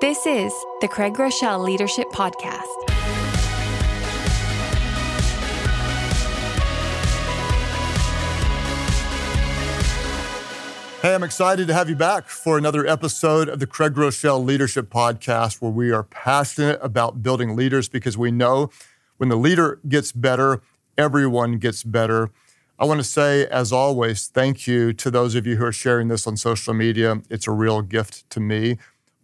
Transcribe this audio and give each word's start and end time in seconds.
This 0.00 0.26
is 0.26 0.52
the 0.80 0.86
Craig 0.86 1.14
Groeschel 1.14 1.64
Leadership 1.64 2.06
Podcast. 2.12 2.62
Hey, 11.02 11.16
I'm 11.16 11.24
excited 11.24 11.66
to 11.66 11.74
have 11.74 11.88
you 11.88 11.96
back 11.96 12.28
for 12.28 12.56
another 12.56 12.86
episode 12.86 13.48
of 13.48 13.58
the 13.58 13.66
Craig 13.66 13.94
Groeschel 13.94 14.44
Leadership 14.44 14.88
Podcast, 14.88 15.60
where 15.60 15.72
we 15.72 15.90
are 15.90 16.04
passionate 16.04 16.78
about 16.80 17.24
building 17.24 17.56
leaders 17.56 17.88
because 17.88 18.16
we 18.16 18.30
know 18.30 18.70
when 19.16 19.28
the 19.28 19.36
leader 19.36 19.80
gets 19.88 20.12
better, 20.12 20.62
everyone 20.96 21.58
gets 21.58 21.82
better. 21.82 22.30
I 22.78 22.84
want 22.84 23.00
to 23.00 23.04
say, 23.04 23.48
as 23.48 23.72
always, 23.72 24.28
thank 24.28 24.68
you 24.68 24.92
to 24.92 25.10
those 25.10 25.34
of 25.34 25.44
you 25.44 25.56
who 25.56 25.64
are 25.64 25.72
sharing 25.72 26.06
this 26.06 26.28
on 26.28 26.36
social 26.36 26.72
media. 26.72 27.20
It's 27.28 27.48
a 27.48 27.50
real 27.50 27.82
gift 27.82 28.30
to 28.30 28.38
me. 28.38 28.78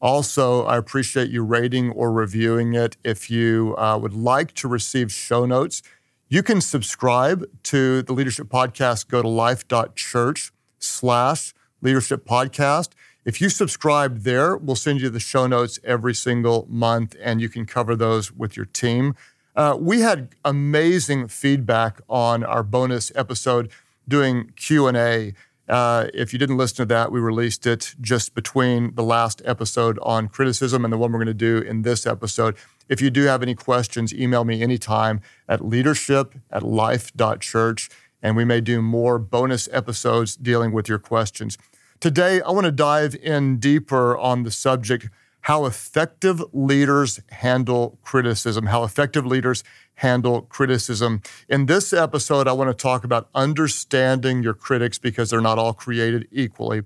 Also, 0.05 0.67
I 0.67 0.77
appreciate 0.77 1.31
you 1.31 1.43
rating 1.43 1.91
or 1.93 2.13
reviewing 2.13 2.75
it. 2.75 2.99
If 3.03 3.31
you 3.31 3.75
uh, 3.79 3.99
would 3.99 4.13
like 4.13 4.53
to 4.57 4.69
receive 4.69 5.11
show 5.11 5.47
notes, 5.47 5.83
you 6.29 6.43
can 6.43 6.61
subscribe 6.61 7.47
to 7.63 8.03
the 8.03 8.13
Leadership 8.13 8.49
Podcast. 8.49 9.09
Go 9.09 9.23
to 9.23 9.29
life.church 9.29 10.53
slash 10.79 11.55
Leadership 11.81 12.27
Podcast. 12.27 12.91
If 13.25 13.41
you 13.41 13.49
subscribe 13.49 14.25
there, 14.25 14.59
we'll 14.59 14.77
send 14.77 15.01
you 15.01 15.09
the 15.09 15.21
show 15.21 15.47
notes 15.47 15.81
every 15.83 16.15
single 16.15 16.67
month, 16.69 17.17
and 17.19 17.41
you 17.41 17.49
can 17.49 17.65
cover 17.65 17.97
those 17.97 18.31
with 18.31 18.59
your 18.59 18.67
team. 18.67 19.15
Uh, 19.57 19.75
we 19.81 20.01
had 20.01 20.35
amazing 20.45 21.29
feedback 21.29 22.03
on 22.11 22.45
our 22.45 22.63
bonus 22.63 23.11
episode 23.15 23.71
doing 24.07 24.53
Q 24.55 24.87
and 24.87 24.99
A. 24.99 25.33
Uh, 25.69 26.09
if 26.13 26.33
you 26.33 26.39
didn't 26.39 26.59
listen 26.59 26.77
to 26.77 26.85
that, 26.87 27.11
we 27.11 27.21
released 27.21 27.67
it 27.67 27.95
just 28.01 28.35
between 28.35 28.95
the 28.95 29.03
last 29.03 29.41
episode 29.45 29.99
on 30.03 30.29
criticism 30.29 30.85
and 30.85 30.93
the 30.93 30.99
one 30.99 31.13
we're 31.13 31.19
going 31.19 31.27
to 31.27 31.35
do 31.35 31.59
in 31.59 31.83
this 31.83 32.07
episode. 32.07 32.57
If 32.89 33.01
you 33.01 33.09
do 33.11 33.23
have 33.25 33.43
any 33.43 33.55
questions, 33.55 34.13
email 34.13 34.45
me 34.45 34.61
anytime 34.61 35.21
at 35.49 35.65
leadership 35.65 36.35
at 36.51 36.63
life.church, 36.63 37.89
and 38.23 38.37
we 38.37 38.45
may 38.45 38.61
do 38.61 38.83
more 38.83 39.19
bonus 39.19 39.69
episodes 39.73 40.37
dealing 40.37 40.73
with 40.73 40.89
your 40.89 40.99
questions. 40.99 41.57
Today, 42.01 42.43
I 42.43 42.51
want 42.51 42.67
to 42.67 42.73
dive 42.73 43.15
in 43.15 43.59
deeper 43.59 44.17
on 44.19 44.43
the 44.43 44.51
subject 44.51 45.09
how 45.45 45.67
effective 45.67 46.43
leaders 46.55 47.21
handle 47.29 47.99
criticism, 48.03 48.65
how 48.65 48.83
effective 48.83 49.27
leaders 49.27 49.63
handle 49.97 50.41
criticism. 50.41 51.21
In 51.51 51.67
this 51.67 51.93
episode, 51.93 52.49
I 52.49 52.53
want 52.53 52.71
to 52.71 52.83
talk 52.83 53.05
about 53.05 53.29
understanding 53.35 54.43
your 54.43 54.55
critics 54.55 54.97
because 54.99 55.29
they're 55.29 55.43
not 55.43 55.59
all 55.59 55.75
created 55.75 56.27
equally. 56.33 56.81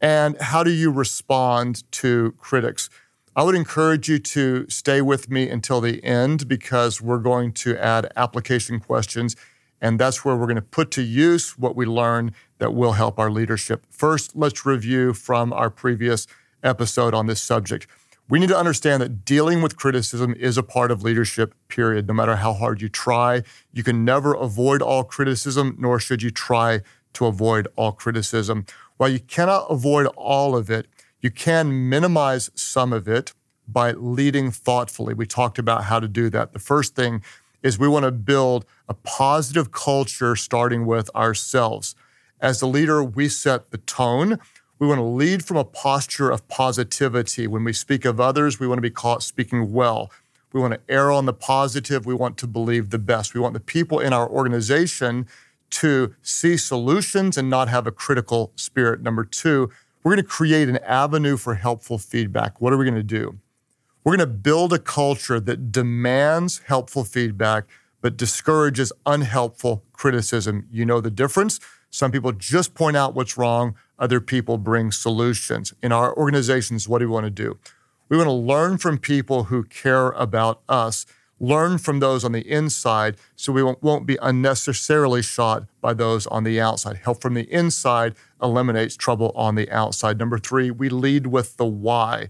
And 0.00 0.40
how 0.40 0.62
do 0.62 0.70
you 0.70 0.92
respond 0.92 1.82
to 1.92 2.32
critics? 2.38 2.88
I 3.34 3.42
would 3.42 3.56
encourage 3.56 4.08
you 4.08 4.20
to 4.20 4.66
stay 4.68 5.02
with 5.02 5.28
me 5.28 5.50
until 5.50 5.80
the 5.80 6.02
end 6.04 6.46
because 6.46 7.02
we're 7.02 7.18
going 7.18 7.50
to 7.54 7.76
add 7.76 8.12
application 8.14 8.78
questions. 8.78 9.34
And 9.80 9.98
that's 9.98 10.24
where 10.24 10.36
we're 10.36 10.46
going 10.46 10.54
to 10.54 10.62
put 10.62 10.92
to 10.92 11.02
use 11.02 11.58
what 11.58 11.74
we 11.74 11.86
learn 11.86 12.34
that 12.58 12.72
will 12.72 12.92
help 12.92 13.18
our 13.18 13.32
leadership. 13.32 13.84
First, 13.90 14.36
let's 14.36 14.64
review 14.64 15.12
from 15.12 15.52
our 15.52 15.70
previous 15.70 16.28
episode 16.62 17.14
on 17.14 17.26
this 17.26 17.40
subject. 17.40 17.86
We 18.28 18.40
need 18.40 18.48
to 18.48 18.58
understand 18.58 19.02
that 19.02 19.24
dealing 19.24 19.62
with 19.62 19.76
criticism 19.76 20.34
is 20.34 20.58
a 20.58 20.62
part 20.62 20.90
of 20.90 21.02
leadership, 21.02 21.54
period. 21.68 22.08
No 22.08 22.14
matter 22.14 22.36
how 22.36 22.52
hard 22.52 22.82
you 22.82 22.88
try, 22.88 23.42
you 23.72 23.84
can 23.84 24.04
never 24.04 24.34
avoid 24.34 24.82
all 24.82 25.04
criticism, 25.04 25.76
nor 25.78 26.00
should 26.00 26.22
you 26.22 26.30
try 26.30 26.80
to 27.12 27.26
avoid 27.26 27.68
all 27.76 27.92
criticism. 27.92 28.66
While 28.96 29.10
you 29.10 29.20
cannot 29.20 29.66
avoid 29.70 30.06
all 30.16 30.56
of 30.56 30.70
it, 30.70 30.88
you 31.20 31.30
can 31.30 31.88
minimize 31.88 32.50
some 32.54 32.92
of 32.92 33.06
it 33.06 33.32
by 33.68 33.92
leading 33.92 34.50
thoughtfully. 34.50 35.14
We 35.14 35.26
talked 35.26 35.58
about 35.58 35.84
how 35.84 36.00
to 36.00 36.08
do 36.08 36.28
that. 36.30 36.52
The 36.52 36.58
first 36.58 36.94
thing 36.94 37.22
is 37.62 37.78
we 37.78 37.88
want 37.88 38.04
to 38.04 38.12
build 38.12 38.64
a 38.88 38.94
positive 38.94 39.72
culture 39.72 40.36
starting 40.36 40.86
with 40.86 41.14
ourselves. 41.14 41.94
As 42.40 42.60
the 42.60 42.66
leader, 42.66 43.02
we 43.02 43.28
set 43.28 43.70
the 43.70 43.78
tone. 43.78 44.38
We 44.78 44.86
want 44.86 44.98
to 44.98 45.04
lead 45.04 45.44
from 45.44 45.56
a 45.56 45.64
posture 45.64 46.30
of 46.30 46.46
positivity. 46.48 47.46
When 47.46 47.64
we 47.64 47.72
speak 47.72 48.04
of 48.04 48.20
others, 48.20 48.60
we 48.60 48.66
want 48.66 48.78
to 48.78 48.82
be 48.82 48.90
caught 48.90 49.22
speaking 49.22 49.72
well. 49.72 50.10
We 50.52 50.60
want 50.60 50.74
to 50.74 50.80
err 50.88 51.10
on 51.10 51.26
the 51.26 51.32
positive. 51.32 52.04
We 52.06 52.14
want 52.14 52.36
to 52.38 52.46
believe 52.46 52.90
the 52.90 52.98
best. 52.98 53.34
We 53.34 53.40
want 53.40 53.54
the 53.54 53.60
people 53.60 54.00
in 54.00 54.12
our 54.12 54.28
organization 54.28 55.26
to 55.70 56.14
see 56.22 56.56
solutions 56.56 57.36
and 57.36 57.48
not 57.48 57.68
have 57.68 57.86
a 57.86 57.90
critical 57.90 58.52
spirit. 58.56 59.00
Number 59.02 59.24
two, 59.24 59.70
we're 60.02 60.14
going 60.14 60.24
to 60.24 60.28
create 60.28 60.68
an 60.68 60.78
avenue 60.78 61.36
for 61.36 61.54
helpful 61.54 61.98
feedback. 61.98 62.60
What 62.60 62.72
are 62.72 62.76
we 62.76 62.84
going 62.84 62.94
to 62.94 63.02
do? 63.02 63.38
We're 64.04 64.16
going 64.16 64.28
to 64.28 64.34
build 64.34 64.72
a 64.72 64.78
culture 64.78 65.40
that 65.40 65.72
demands 65.72 66.60
helpful 66.66 67.02
feedback 67.02 67.64
but 68.06 68.16
discourages 68.16 68.92
unhelpful 69.04 69.82
criticism. 69.92 70.68
You 70.70 70.84
know 70.84 71.00
the 71.00 71.10
difference. 71.10 71.58
Some 71.90 72.12
people 72.12 72.30
just 72.30 72.72
point 72.72 72.96
out 72.96 73.14
what's 73.14 73.36
wrong, 73.36 73.74
other 73.98 74.20
people 74.20 74.58
bring 74.58 74.92
solutions. 74.92 75.72
In 75.82 75.92
our 75.92 76.16
organizations, 76.16 76.88
what 76.88 76.98
do 76.98 77.06
we 77.06 77.12
want 77.12 77.24
to 77.24 77.30
do? 77.30 77.58
We 78.08 78.16
want 78.16 78.28
to 78.28 78.32
learn 78.32 78.78
from 78.78 78.98
people 78.98 79.44
who 79.44 79.64
care 79.64 80.10
about 80.10 80.60
us, 80.68 81.06
learn 81.40 81.78
from 81.78 82.00
those 82.00 82.24
on 82.24 82.32
the 82.32 82.48
inside 82.50 83.16
so 83.34 83.52
we 83.52 83.62
won't 83.62 84.06
be 84.06 84.18
unnecessarily 84.22 85.22
shot 85.22 85.64
by 85.80 85.92
those 85.92 86.26
on 86.28 86.44
the 86.44 86.60
outside. 86.60 86.98
Help 86.98 87.20
from 87.20 87.34
the 87.34 87.52
inside 87.52 88.14
eliminates 88.40 88.96
trouble 88.96 89.32
on 89.34 89.54
the 89.54 89.70
outside. 89.70 90.18
Number 90.18 90.38
three, 90.38 90.70
we 90.70 90.88
lead 90.88 91.26
with 91.26 91.56
the 91.56 91.66
why. 91.66 92.28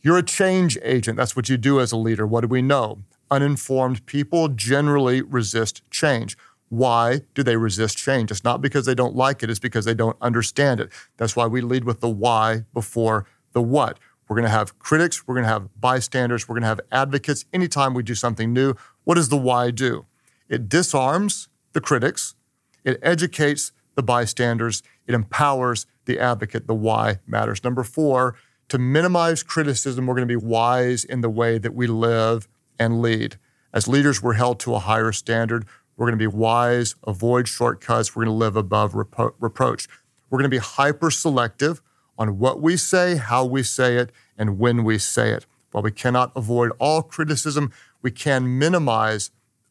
You're 0.00 0.18
a 0.18 0.22
change 0.24 0.76
agent. 0.82 1.16
That's 1.16 1.36
what 1.36 1.48
you 1.48 1.56
do 1.56 1.78
as 1.78 1.92
a 1.92 1.96
leader. 1.96 2.26
What 2.26 2.40
do 2.40 2.48
we 2.48 2.62
know? 2.62 3.02
Uninformed 3.30 4.04
people 4.06 4.48
generally 4.48 5.22
resist 5.22 5.88
change. 5.90 6.36
Why 6.72 7.20
do 7.34 7.42
they 7.42 7.58
resist 7.58 7.98
change? 7.98 8.30
It's 8.30 8.44
not 8.44 8.62
because 8.62 8.86
they 8.86 8.94
don't 8.94 9.14
like 9.14 9.42
it, 9.42 9.50
it's 9.50 9.58
because 9.58 9.84
they 9.84 9.92
don't 9.92 10.16
understand 10.22 10.80
it. 10.80 10.90
That's 11.18 11.36
why 11.36 11.46
we 11.46 11.60
lead 11.60 11.84
with 11.84 12.00
the 12.00 12.08
why 12.08 12.64
before 12.72 13.26
the 13.52 13.60
what. 13.60 13.98
We're 14.26 14.36
going 14.36 14.46
to 14.46 14.56
have 14.56 14.78
critics, 14.78 15.28
we're 15.28 15.34
going 15.34 15.44
to 15.44 15.50
have 15.50 15.68
bystanders, 15.78 16.48
we're 16.48 16.54
going 16.54 16.62
to 16.62 16.68
have 16.68 16.80
advocates. 16.90 17.44
Anytime 17.52 17.92
we 17.92 18.02
do 18.02 18.14
something 18.14 18.54
new, 18.54 18.72
what 19.04 19.16
does 19.16 19.28
the 19.28 19.36
why 19.36 19.70
do? 19.70 20.06
It 20.48 20.70
disarms 20.70 21.50
the 21.74 21.82
critics, 21.82 22.36
it 22.84 22.98
educates 23.02 23.72
the 23.94 24.02
bystanders, 24.02 24.82
it 25.06 25.14
empowers 25.14 25.84
the 26.06 26.18
advocate. 26.18 26.68
The 26.68 26.74
why 26.74 27.18
matters. 27.26 27.62
Number 27.62 27.82
four, 27.82 28.34
to 28.70 28.78
minimize 28.78 29.42
criticism, 29.42 30.06
we're 30.06 30.14
going 30.14 30.26
to 30.26 30.38
be 30.38 30.42
wise 30.42 31.04
in 31.04 31.20
the 31.20 31.28
way 31.28 31.58
that 31.58 31.74
we 31.74 31.86
live 31.86 32.48
and 32.78 33.02
lead. 33.02 33.36
As 33.74 33.88
leaders, 33.88 34.22
we're 34.22 34.34
held 34.34 34.58
to 34.60 34.74
a 34.74 34.78
higher 34.78 35.12
standard. 35.12 35.66
We're 35.96 36.06
going 36.06 36.18
to 36.18 36.30
be 36.30 36.36
wise, 36.36 36.94
avoid 37.06 37.48
shortcuts. 37.48 38.14
We're 38.14 38.24
going 38.24 38.34
to 38.34 38.38
live 38.38 38.56
above 38.56 38.92
repro- 38.92 39.34
reproach. 39.38 39.88
We're 40.30 40.38
going 40.38 40.50
to 40.50 40.54
be 40.54 40.58
hyper 40.58 41.10
selective 41.10 41.82
on 42.18 42.38
what 42.38 42.60
we 42.60 42.76
say, 42.76 43.16
how 43.16 43.44
we 43.44 43.62
say 43.62 43.96
it, 43.96 44.10
and 44.36 44.58
when 44.58 44.84
we 44.84 44.98
say 44.98 45.30
it. 45.30 45.46
While 45.70 45.82
we 45.82 45.90
cannot 45.90 46.32
avoid 46.36 46.72
all 46.78 47.02
criticism, 47.02 47.72
we 48.02 48.10
can 48.10 48.58
minimize 48.58 49.30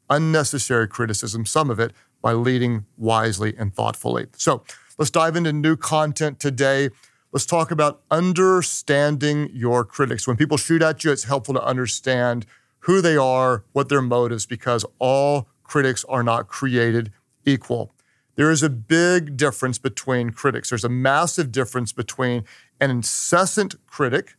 unnecessary 0.10 0.88
criticism, 0.88 1.46
some 1.46 1.70
of 1.70 1.80
it, 1.80 1.94
by 2.22 2.34
leading 2.34 2.86
wisely 2.98 3.56
and 3.58 3.74
thoughtfully. 3.74 4.28
So 4.36 4.64
let's 4.98 5.12
dive 5.12 5.36
into 5.36 5.54
new 5.54 5.76
content 5.76 6.40
today. 6.40 6.90
Let's 7.32 7.46
talk 7.46 7.72
about 7.72 8.02
understanding 8.12 9.50
your 9.54 9.86
critics. 9.86 10.28
When 10.28 10.38
people 10.38 10.58
shoot 10.58 10.82
at 10.82 11.04
you, 11.04 11.12
it's 11.12 11.24
helpful 11.24 11.54
to 11.54 11.64
understand 11.64 12.46
who 12.80 13.02
they 13.02 13.16
are, 13.16 13.64
what 13.74 13.90
their 13.90 14.02
motives, 14.02 14.46
because 14.46 14.86
all 15.00 15.48
critics 15.72 16.04
are 16.10 16.22
not 16.22 16.50
created 16.50 17.14
equal. 17.46 17.94
There 18.36 18.52
is 18.52 18.62
a 18.62 18.70
big 18.70 19.38
difference 19.38 19.78
between 19.78 20.32
critics. 20.32 20.70
There's 20.70 20.84
a 20.84 20.90
massive 20.90 21.50
difference 21.50 21.94
between 21.94 22.44
an 22.82 22.92
incessant 22.92 23.76
critic 23.88 24.36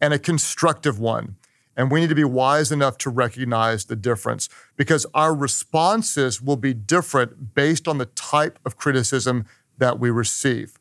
and 0.00 0.14
a 0.14 0.18
constructive 0.18 0.98
one. 0.98 1.36
And 1.76 1.90
we 1.90 2.00
need 2.00 2.08
to 2.08 2.14
be 2.14 2.24
wise 2.24 2.72
enough 2.72 2.96
to 2.98 3.10
recognize 3.10 3.84
the 3.84 3.96
difference 3.96 4.48
because 4.78 5.04
our 5.12 5.34
responses 5.34 6.40
will 6.40 6.56
be 6.56 6.72
different 6.72 7.54
based 7.54 7.86
on 7.86 7.98
the 7.98 8.06
type 8.06 8.58
of 8.64 8.78
criticism 8.78 9.44
that 9.76 9.98
we 9.98 10.08
receive. 10.08 10.78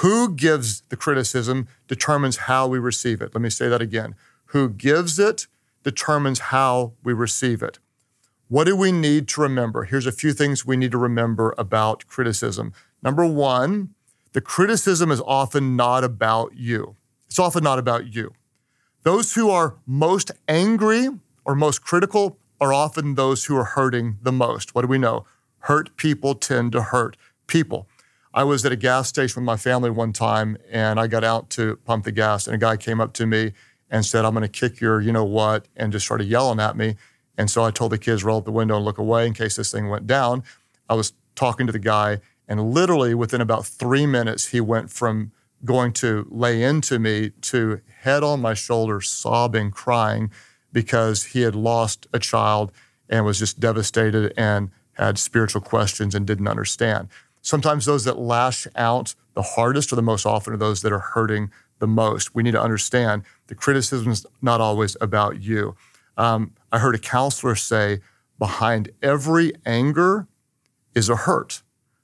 Who 0.00 0.34
gives 0.34 0.80
the 0.88 0.96
criticism 0.96 1.68
determines 1.86 2.36
how 2.48 2.66
we 2.66 2.78
receive 2.78 3.20
it. 3.20 3.34
Let 3.34 3.42
me 3.42 3.50
say 3.50 3.68
that 3.68 3.82
again. 3.82 4.14
Who 4.46 4.70
gives 4.70 5.18
it 5.18 5.48
determines 5.82 6.38
how 6.38 6.94
we 7.04 7.12
receive 7.12 7.62
it. 7.62 7.78
What 8.48 8.64
do 8.64 8.74
we 8.74 8.92
need 8.92 9.28
to 9.28 9.42
remember? 9.42 9.84
Here's 9.84 10.06
a 10.06 10.12
few 10.12 10.32
things 10.32 10.64
we 10.64 10.78
need 10.78 10.92
to 10.92 10.98
remember 10.98 11.54
about 11.58 12.06
criticism. 12.06 12.72
Number 13.02 13.26
one, 13.26 13.90
the 14.32 14.40
criticism 14.40 15.10
is 15.10 15.20
often 15.20 15.76
not 15.76 16.02
about 16.02 16.56
you. 16.56 16.96
It's 17.26 17.38
often 17.38 17.62
not 17.62 17.78
about 17.78 18.14
you. 18.14 18.32
Those 19.02 19.34
who 19.34 19.50
are 19.50 19.76
most 19.86 20.30
angry 20.48 21.08
or 21.44 21.54
most 21.54 21.82
critical 21.82 22.38
are 22.58 22.72
often 22.72 23.16
those 23.16 23.44
who 23.44 23.56
are 23.56 23.64
hurting 23.64 24.16
the 24.22 24.32
most. 24.32 24.74
What 24.74 24.82
do 24.82 24.88
we 24.88 24.98
know? 24.98 25.26
Hurt 25.60 25.94
people 25.98 26.34
tend 26.34 26.72
to 26.72 26.80
hurt 26.80 27.18
people. 27.46 27.86
I 28.32 28.44
was 28.44 28.64
at 28.64 28.72
a 28.72 28.76
gas 28.76 29.08
station 29.08 29.42
with 29.42 29.46
my 29.46 29.56
family 29.58 29.90
one 29.90 30.14
time 30.14 30.56
and 30.70 30.98
I 30.98 31.06
got 31.06 31.22
out 31.22 31.50
to 31.50 31.76
pump 31.84 32.04
the 32.04 32.12
gas 32.12 32.46
and 32.46 32.54
a 32.54 32.58
guy 32.58 32.78
came 32.78 32.98
up 32.98 33.12
to 33.14 33.26
me 33.26 33.52
and 33.90 34.06
said, 34.06 34.24
I'm 34.24 34.32
going 34.32 34.42
to 34.42 34.48
kick 34.48 34.80
your, 34.80 35.02
you 35.02 35.12
know 35.12 35.24
what, 35.24 35.66
and 35.76 35.92
just 35.92 36.06
started 36.06 36.28
yelling 36.28 36.60
at 36.60 36.76
me. 36.76 36.96
And 37.38 37.48
so 37.50 37.64
I 37.64 37.70
told 37.70 37.92
the 37.92 37.98
kids, 37.98 38.24
roll 38.24 38.38
up 38.38 38.44
the 38.44 38.50
window 38.50 38.76
and 38.76 38.84
look 38.84 38.98
away 38.98 39.26
in 39.26 39.32
case 39.32 39.56
this 39.56 39.72
thing 39.72 39.88
went 39.88 40.06
down. 40.06 40.42
I 40.90 40.94
was 40.94 41.12
talking 41.36 41.66
to 41.66 41.72
the 41.72 41.78
guy, 41.78 42.18
and 42.48 42.74
literally 42.74 43.14
within 43.14 43.40
about 43.40 43.64
three 43.64 44.04
minutes, 44.04 44.48
he 44.48 44.60
went 44.60 44.90
from 44.90 45.30
going 45.64 45.92
to 45.92 46.26
lay 46.30 46.62
into 46.62 46.98
me 46.98 47.30
to 47.42 47.80
head 48.00 48.24
on 48.24 48.40
my 48.40 48.54
shoulder, 48.54 49.00
sobbing, 49.00 49.70
crying 49.70 50.30
because 50.72 51.26
he 51.26 51.42
had 51.42 51.54
lost 51.54 52.06
a 52.12 52.18
child 52.18 52.72
and 53.08 53.24
was 53.24 53.38
just 53.38 53.58
devastated 53.58 54.32
and 54.36 54.70
had 54.92 55.16
spiritual 55.16 55.60
questions 55.60 56.14
and 56.14 56.26
didn't 56.26 56.48
understand. 56.48 57.08
Sometimes 57.40 57.86
those 57.86 58.04
that 58.04 58.18
lash 58.18 58.66
out 58.74 59.14
the 59.34 59.42
hardest 59.42 59.92
or 59.92 59.96
the 59.96 60.02
most 60.02 60.26
often 60.26 60.52
are 60.52 60.58
those 60.58 60.82
that 60.82 60.92
are 60.92 60.98
hurting 60.98 61.50
the 61.78 61.86
most. 61.86 62.34
We 62.34 62.42
need 62.42 62.52
to 62.52 62.60
understand 62.60 63.22
the 63.46 63.54
criticism 63.54 64.10
is 64.10 64.26
not 64.42 64.60
always 64.60 64.96
about 65.00 65.40
you. 65.40 65.76
Um, 66.18 66.52
I 66.70 66.78
heard 66.80 66.96
a 66.96 66.98
counselor 66.98 67.54
say, 67.54 68.00
behind 68.38 68.90
every 69.02 69.52
anger 69.64 70.26
is 70.94 71.08
a 71.08 71.16
hurt. 71.16 71.62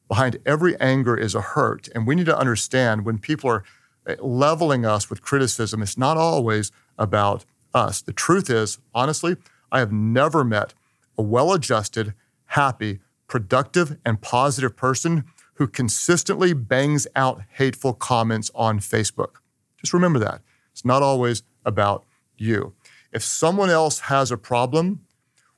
Behind 0.09 0.39
every 0.47 0.79
anger 0.81 1.17
is 1.17 1.35
a 1.35 1.41
hurt. 1.41 1.89
And 1.95 2.07
we 2.07 2.15
need 2.15 2.27
to 2.27 2.39
understand 2.39 3.05
when 3.05 3.19
people 3.19 3.51
are 3.51 3.65
eh, 4.07 4.15
leveling 4.21 4.87
us 4.87 5.11
with 5.11 5.21
criticism, 5.21 5.83
it's 5.83 5.99
not 5.99 6.17
always 6.17 6.71
about 6.97 7.45
us. 7.75 8.01
The 8.01 8.13
truth 8.13 8.49
is, 8.49 8.79
honestly, 8.95 9.37
I 9.73 9.81
have 9.81 9.93
never 9.93 10.45
met 10.45 10.75
a 11.19 11.23
well 11.23 11.53
adjusted, 11.53 12.15
happy, 12.47 13.01
productive, 13.27 13.99
and 14.05 14.21
positive 14.21 14.77
person 14.77 15.25
who 15.55 15.67
consistently 15.67 16.53
bangs 16.53 17.07
out 17.17 17.43
hateful 17.49 17.95
comments 17.95 18.51
on 18.55 18.79
Facebook. 18.79 19.37
Just 19.79 19.93
remember 19.93 20.19
that. 20.21 20.41
It's 20.73 20.85
not 20.85 21.03
always 21.03 21.43
about 21.65 22.05
you. 22.37 22.75
If 23.15 23.23
someone 23.23 23.71
else 23.71 24.01
has 24.01 24.33
a 24.33 24.37
problem, 24.37 25.07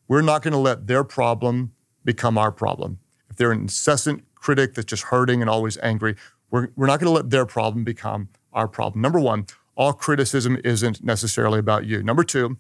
we're 0.09 0.21
not 0.21 0.43
going 0.43 0.53
to 0.53 0.59
let 0.59 0.87
their 0.87 1.03
problem 1.03 1.73
become 2.05 2.37
our 2.37 2.53
problem. 2.53 2.99
If 3.31 3.37
they're 3.37 3.51
an 3.51 3.63
incessant 3.63 4.23
critic 4.35 4.75
that's 4.75 4.87
just 4.87 5.05
hurting 5.05 5.41
and 5.41 5.49
always 5.49 5.79
angry, 5.79 6.17
we're, 6.51 6.69
we're 6.77 6.87
not 6.87 7.01
going 7.01 7.09
to 7.09 7.17
let 7.17 7.31
their 7.31 7.47
problem 7.47 7.83
become 7.83 8.29
our 8.53 8.69
problem. 8.69 9.01
Number 9.01 9.19
one, 9.19 9.47
all 9.75 9.95
criticism 9.95 10.59
isn't 10.65 11.03
necessarily 11.03 11.59
about 11.59 11.87
you. 11.87 12.03
Number 12.03 12.25
two, 12.25 12.59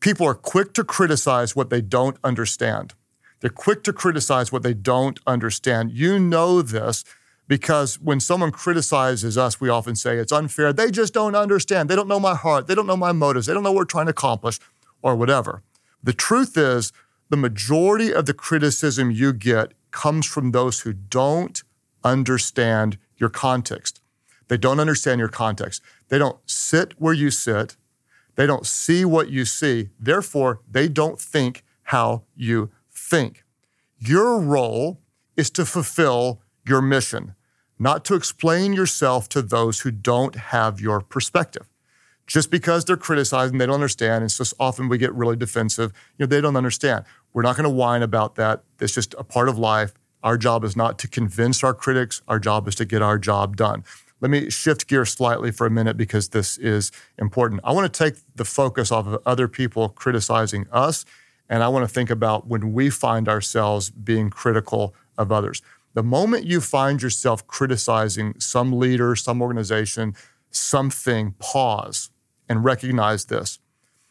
people 0.00 0.26
are 0.26 0.34
quick 0.34 0.72
to 0.74 0.84
criticize 0.84 1.56
what 1.56 1.68
they 1.68 1.80
don't 1.80 2.16
understand. 2.22 2.94
They're 3.40 3.50
quick 3.50 3.82
to 3.84 3.92
criticize 3.92 4.52
what 4.52 4.62
they 4.62 4.74
don't 4.74 5.18
understand. 5.26 5.92
You 5.92 6.18
know 6.18 6.62
this 6.62 7.04
because 7.48 7.98
when 7.98 8.20
someone 8.20 8.52
criticizes 8.52 9.36
us, 9.36 9.60
we 9.60 9.68
often 9.68 9.96
say 9.96 10.16
it's 10.18 10.32
unfair. 10.32 10.72
They 10.72 10.90
just 10.90 11.14
don't 11.14 11.34
understand. 11.34 11.88
They 11.88 11.96
don't 11.96 12.06
know 12.06 12.20
my 12.20 12.34
heart. 12.34 12.66
They 12.66 12.74
don't 12.74 12.86
know 12.86 12.96
my 12.96 13.12
motives. 13.12 13.46
They 13.46 13.54
don't 13.54 13.62
know 13.62 13.72
what 13.72 13.78
we're 13.78 13.84
trying 13.86 14.06
to 14.06 14.10
accomplish 14.10 14.60
or 15.02 15.16
whatever. 15.16 15.62
The 16.02 16.12
truth 16.12 16.56
is, 16.56 16.92
the 17.30 17.36
majority 17.36 18.12
of 18.12 18.26
the 18.26 18.34
criticism 18.34 19.10
you 19.10 19.32
get 19.32 19.72
comes 19.90 20.26
from 20.26 20.52
those 20.52 20.80
who 20.80 20.92
don't 20.92 21.62
understand 22.04 22.98
your 23.16 23.30
context. 23.30 24.00
They 24.48 24.56
don't 24.56 24.80
understand 24.80 25.18
your 25.18 25.28
context. 25.28 25.82
They 26.08 26.18
don't 26.18 26.38
sit 26.46 26.94
where 26.98 27.14
you 27.14 27.30
sit. 27.30 27.76
They 28.36 28.46
don't 28.46 28.66
see 28.66 29.04
what 29.04 29.30
you 29.30 29.44
see. 29.44 29.90
Therefore, 29.98 30.60
they 30.70 30.88
don't 30.88 31.20
think 31.20 31.64
how 31.84 32.24
you 32.36 32.70
think. 32.90 33.44
Your 33.98 34.38
role 34.38 35.00
is 35.36 35.50
to 35.50 35.64
fulfill 35.64 36.40
your 36.66 36.80
mission, 36.80 37.34
not 37.78 38.04
to 38.06 38.14
explain 38.14 38.72
yourself 38.72 39.28
to 39.30 39.42
those 39.42 39.80
who 39.80 39.90
don't 39.90 40.34
have 40.36 40.80
your 40.80 41.00
perspective. 41.00 41.68
Just 42.26 42.50
because 42.50 42.84
they're 42.84 42.96
criticizing, 42.96 43.58
they 43.58 43.66
don't 43.66 43.76
understand, 43.76 44.22
and 44.22 44.30
so 44.30 44.44
often 44.60 44.88
we 44.88 44.98
get 44.98 45.14
really 45.14 45.36
defensive. 45.36 45.92
You 46.18 46.24
know, 46.24 46.28
they 46.28 46.40
don't 46.40 46.56
understand. 46.56 47.04
We're 47.32 47.42
not 47.42 47.56
going 47.56 47.64
to 47.64 47.70
whine 47.70 48.02
about 48.02 48.34
that. 48.34 48.64
It's 48.80 48.94
just 48.94 49.14
a 49.16 49.24
part 49.24 49.48
of 49.48 49.58
life. 49.58 49.94
Our 50.22 50.36
job 50.36 50.64
is 50.64 50.76
not 50.76 50.98
to 50.98 51.08
convince 51.08 51.64
our 51.64 51.72
critics. 51.72 52.20
Our 52.28 52.38
job 52.38 52.68
is 52.68 52.74
to 52.76 52.84
get 52.84 53.00
our 53.00 53.18
job 53.18 53.56
done. 53.56 53.84
Let 54.20 54.30
me 54.30 54.50
shift 54.50 54.88
gears 54.88 55.10
slightly 55.10 55.52
for 55.52 55.66
a 55.66 55.70
minute 55.70 55.96
because 55.96 56.30
this 56.30 56.58
is 56.58 56.90
important. 57.18 57.60
I 57.64 57.72
want 57.72 57.92
to 57.92 58.04
take 58.04 58.20
the 58.34 58.44
focus 58.44 58.90
off 58.90 59.06
of 59.06 59.22
other 59.24 59.46
people 59.46 59.88
criticizing 59.90 60.66
us 60.72 61.04
and 61.48 61.62
I 61.62 61.68
want 61.68 61.88
to 61.88 61.92
think 61.92 62.10
about 62.10 62.46
when 62.46 62.72
we 62.72 62.90
find 62.90 63.28
ourselves 63.28 63.90
being 63.90 64.30
critical 64.30 64.94
of 65.16 65.32
others. 65.32 65.62
The 65.94 66.02
moment 66.02 66.44
you 66.44 66.60
find 66.60 67.02
yourself 67.02 67.46
criticizing 67.46 68.34
some 68.38 68.72
leader, 68.72 69.16
some 69.16 69.42
organization, 69.42 70.14
something, 70.50 71.34
pause 71.38 72.10
and 72.48 72.64
recognize 72.64 73.26
this. 73.26 73.58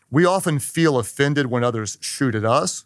We 0.10 0.26
often 0.26 0.60
feel 0.60 0.98
offended 0.98 1.48
when 1.48 1.64
others 1.64 1.98
shoot 2.02 2.36
at 2.36 2.46
us, 2.46 2.86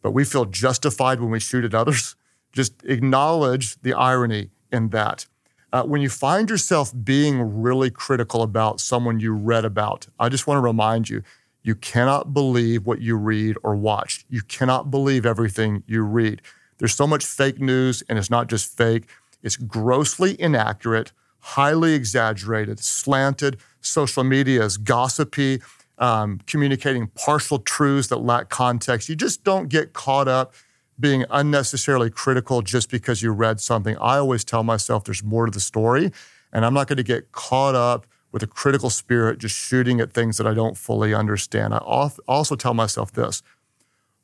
but 0.00 0.12
we 0.12 0.24
feel 0.24 0.44
justified 0.44 1.20
when 1.20 1.30
we 1.30 1.40
shoot 1.40 1.64
at 1.64 1.74
others. 1.74 2.16
Just 2.52 2.84
acknowledge 2.84 3.80
the 3.80 3.94
irony 3.94 4.50
in 4.70 4.90
that. 4.90 5.26
Uh, 5.72 5.84
when 5.84 6.02
you 6.02 6.10
find 6.10 6.50
yourself 6.50 6.92
being 7.02 7.62
really 7.62 7.90
critical 7.90 8.42
about 8.42 8.78
someone 8.78 9.20
you 9.20 9.32
read 9.32 9.64
about, 9.64 10.06
I 10.18 10.28
just 10.28 10.46
want 10.46 10.58
to 10.58 10.62
remind 10.62 11.08
you 11.08 11.22
you 11.62 11.74
cannot 11.74 12.34
believe 12.34 12.84
what 12.84 13.00
you 13.00 13.16
read 13.16 13.56
or 13.62 13.74
watch. 13.74 14.26
You 14.28 14.42
cannot 14.42 14.90
believe 14.90 15.24
everything 15.24 15.82
you 15.86 16.02
read. 16.02 16.42
There's 16.82 16.96
so 16.96 17.06
much 17.06 17.24
fake 17.24 17.60
news, 17.60 18.02
and 18.08 18.18
it's 18.18 18.28
not 18.28 18.48
just 18.48 18.76
fake, 18.76 19.04
it's 19.40 19.54
grossly 19.54 20.34
inaccurate, 20.40 21.12
highly 21.38 21.94
exaggerated, 21.94 22.80
slanted. 22.80 23.58
Social 23.80 24.24
media 24.24 24.64
is 24.64 24.78
gossipy, 24.78 25.62
um, 25.98 26.40
communicating 26.48 27.06
partial 27.14 27.60
truths 27.60 28.08
that 28.08 28.16
lack 28.16 28.48
context. 28.48 29.08
You 29.08 29.14
just 29.14 29.44
don't 29.44 29.68
get 29.68 29.92
caught 29.92 30.26
up 30.26 30.54
being 30.98 31.24
unnecessarily 31.30 32.10
critical 32.10 32.62
just 32.62 32.90
because 32.90 33.22
you 33.22 33.30
read 33.30 33.60
something. 33.60 33.96
I 33.98 34.16
always 34.16 34.42
tell 34.42 34.64
myself 34.64 35.04
there's 35.04 35.22
more 35.22 35.46
to 35.46 35.52
the 35.52 35.60
story, 35.60 36.10
and 36.52 36.66
I'm 36.66 36.74
not 36.74 36.88
going 36.88 36.96
to 36.96 37.04
get 37.04 37.30
caught 37.30 37.76
up 37.76 38.08
with 38.32 38.42
a 38.42 38.48
critical 38.48 38.90
spirit, 38.90 39.38
just 39.38 39.54
shooting 39.54 40.00
at 40.00 40.12
things 40.12 40.36
that 40.36 40.48
I 40.48 40.54
don't 40.54 40.76
fully 40.76 41.14
understand. 41.14 41.74
I 41.74 41.78
also 42.26 42.56
tell 42.56 42.74
myself 42.74 43.12
this 43.12 43.40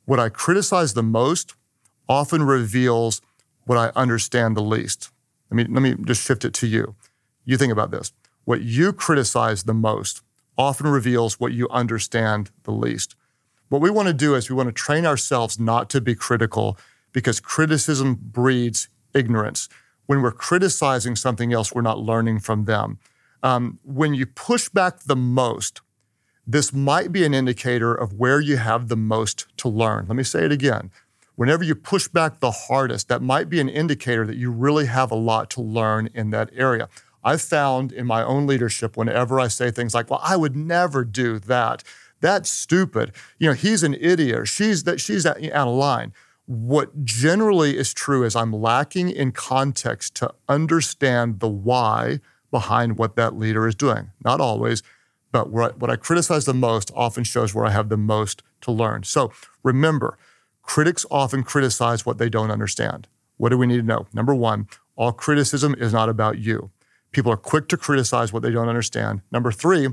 what 0.07 0.19
I 0.19 0.29
criticize 0.29 0.95
the 0.95 1.05
most 1.05 1.55
often 2.09 2.43
reveals 2.43 3.21
what 3.65 3.79
I 3.79 3.93
understand 3.95 4.57
the 4.57 4.63
least. 4.63 5.11
Let 5.51 5.57
me, 5.57 5.75
let 5.75 5.83
me 5.83 6.05
just 6.05 6.25
shift 6.25 6.45
it 6.45 6.55
to 6.55 6.67
you. 6.67 6.95
You 7.45 7.57
think 7.57 7.73
about 7.73 7.91
this. 7.91 8.13
What 8.45 8.63
you 8.63 8.93
criticize 8.93 9.65
the 9.65 9.75
most 9.75 10.23
often 10.57 10.89
reveals 10.89 11.39
what 11.39 11.53
you 11.53 11.69
understand 11.71 12.51
the 12.65 12.73
least. 12.73 13.15
What 13.69 13.81
we 13.81 13.91
want 13.91 14.09
to 14.09 14.15
do 14.15 14.35
is 14.35 14.49
we 14.49 14.57
want 14.57 14.69
to 14.69 14.73
train 14.73 15.07
ourselves 15.07 15.59
not 15.59 15.91
to 15.91 16.01
be 16.01 16.15
critical 16.15 16.79
because 17.13 17.41
criticism 17.41 18.15
breeds 18.21 18.89
ignorance. 19.15 19.69
When 20.07 20.23
we're 20.23 20.33
criticizing 20.33 21.17
something 21.17 21.53
else, 21.53 21.73
we're 21.73 21.83
not 21.83 21.99
learning 21.99 22.41
from 22.41 22.65
them 22.65 22.99
um, 23.43 23.79
when 23.85 24.15
you 24.15 24.27
push 24.27 24.69
back 24.69 25.01
the 25.01 25.17
most, 25.17 25.81
this 26.47 26.73
might 26.73 27.13
be 27.13 27.25
an 27.25 27.35
indicator 27.35 27.95
of 27.95 28.15
where 28.15 28.41
you 28.41 28.57
have 28.57 28.89
the 28.89 28.97
most 28.97 29.47
to 29.59 29.69
learn. 29.69 30.07
Let 30.09 30.17
me 30.17 30.23
say 30.23 30.45
it 30.45 30.53
again. 30.53 30.91
Whenever 31.39 31.63
you 31.63 31.77
push 31.77 32.09
back 32.09 32.41
the 32.41 32.51
hardest, 32.51 33.07
that 33.07 33.23
might 33.23 33.49
be 33.49 33.61
an 33.61 33.69
indicator 33.69 34.27
that 34.27 34.35
you 34.35 34.51
really 34.51 34.87
have 34.87 35.13
a 35.13 35.15
lot 35.15 35.49
to 35.49 35.61
learn 35.61 36.09
in 36.13 36.31
that 36.31 36.51
area. 36.53 36.89
I've 37.23 37.41
found 37.41 37.93
in 37.93 38.09
my 38.09 38.25
own 38.25 38.49
leadership, 38.49 38.97
whenever 38.97 39.39
I 39.39 39.47
say 39.47 39.71
things 39.71 39.95
like, 39.95 40.11
well, 40.11 40.21
I 40.21 40.35
would 40.35 40.57
never 40.57 41.05
do 41.05 41.39
that. 41.39 41.85
That's 42.21 42.51
stupid. 42.51 43.13
You 43.39 43.51
know, 43.51 43.55
he's 43.55 43.85
an 43.85 43.95
idiot. 43.95 44.49
She's 44.49 44.83
that 44.83 45.01
she's 45.01 45.25
out 45.25 45.39
of 45.39 45.75
line. 45.77 46.13
What 46.47 47.05
generally 47.05 47.77
is 47.77 47.95
true 47.95 48.25
is 48.25 48.35
I'm 48.35 48.53
lacking 48.53 49.09
in 49.09 49.31
context 49.31 50.17
to 50.17 50.35
understand 50.49 51.39
the 51.39 51.47
why 51.47 52.19
behind 52.51 52.99
what 52.99 53.15
that 53.15 53.37
leader 53.37 53.69
is 53.69 53.77
doing. 53.77 54.11
Not 54.25 54.41
always, 54.41 54.83
but 55.31 55.51
what 55.51 55.89
I 55.89 55.95
criticize 55.95 56.47
the 56.47 56.53
most 56.53 56.91
often 56.97 57.23
shows 57.23 57.55
where 57.55 57.65
I 57.65 57.71
have 57.71 57.91
the 57.91 57.97
most 57.97 58.43
to 58.63 58.73
learn. 58.73 59.05
So 59.05 59.31
remember, 59.63 60.19
critics 60.69 61.05
often 61.11 61.43
criticize 61.43 62.05
what 62.05 62.19
they 62.19 62.29
don't 62.29 62.51
understand. 62.51 63.09
What 63.39 63.49
do 63.49 63.59
we 63.59 63.67
need 63.67 63.79
to 63.79 63.83
know? 63.83 64.07
Number 64.13 64.35
one, 64.35 64.69
all 64.97 65.13
criticism 65.13 65.75
is 65.79 65.93
not 65.93 66.09
about 66.09 66.39
you. 66.39 66.71
People 67.11 67.33
are 67.33 67.37
quick 67.37 67.69
to 67.69 67.77
criticize 67.77 68.33
what 68.33 68.43
they 68.43 68.51
don't 68.51 68.69
understand. 68.69 69.23
Number 69.33 69.51
three, 69.51 69.89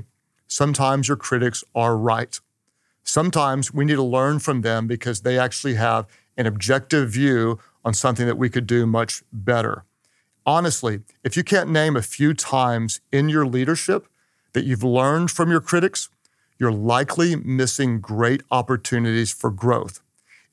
sometimes 0.46 1.08
your 1.08 1.16
critics 1.16 1.64
are 1.74 1.96
right. 1.96 2.38
Sometimes 3.02 3.72
we 3.72 3.84
need 3.84 3.94
to 3.94 4.02
learn 4.02 4.38
from 4.38 4.60
them 4.60 4.86
because 4.86 5.22
they 5.22 5.38
actually 5.38 5.74
have 5.74 6.06
an 6.36 6.46
objective 6.46 7.10
view 7.10 7.58
on 7.84 7.94
something 7.94 8.26
that 8.26 8.38
we 8.38 8.50
could 8.50 8.66
do 8.66 8.86
much 8.86 9.22
better 9.32 9.84
honestly, 10.46 11.00
if 11.24 11.36
you 11.36 11.42
can't 11.42 11.70
name 11.70 11.96
a 11.96 12.02
few 12.02 12.32
times 12.32 13.00
in 13.10 13.28
your 13.28 13.44
leadership 13.44 14.06
that 14.52 14.64
you've 14.64 14.84
learned 14.84 15.30
from 15.30 15.50
your 15.50 15.60
critics, 15.60 16.08
you're 16.58 16.72
likely 16.72 17.36
missing 17.36 18.00
great 18.00 18.42
opportunities 18.50 19.32
for 19.32 19.50
growth. 19.50 20.00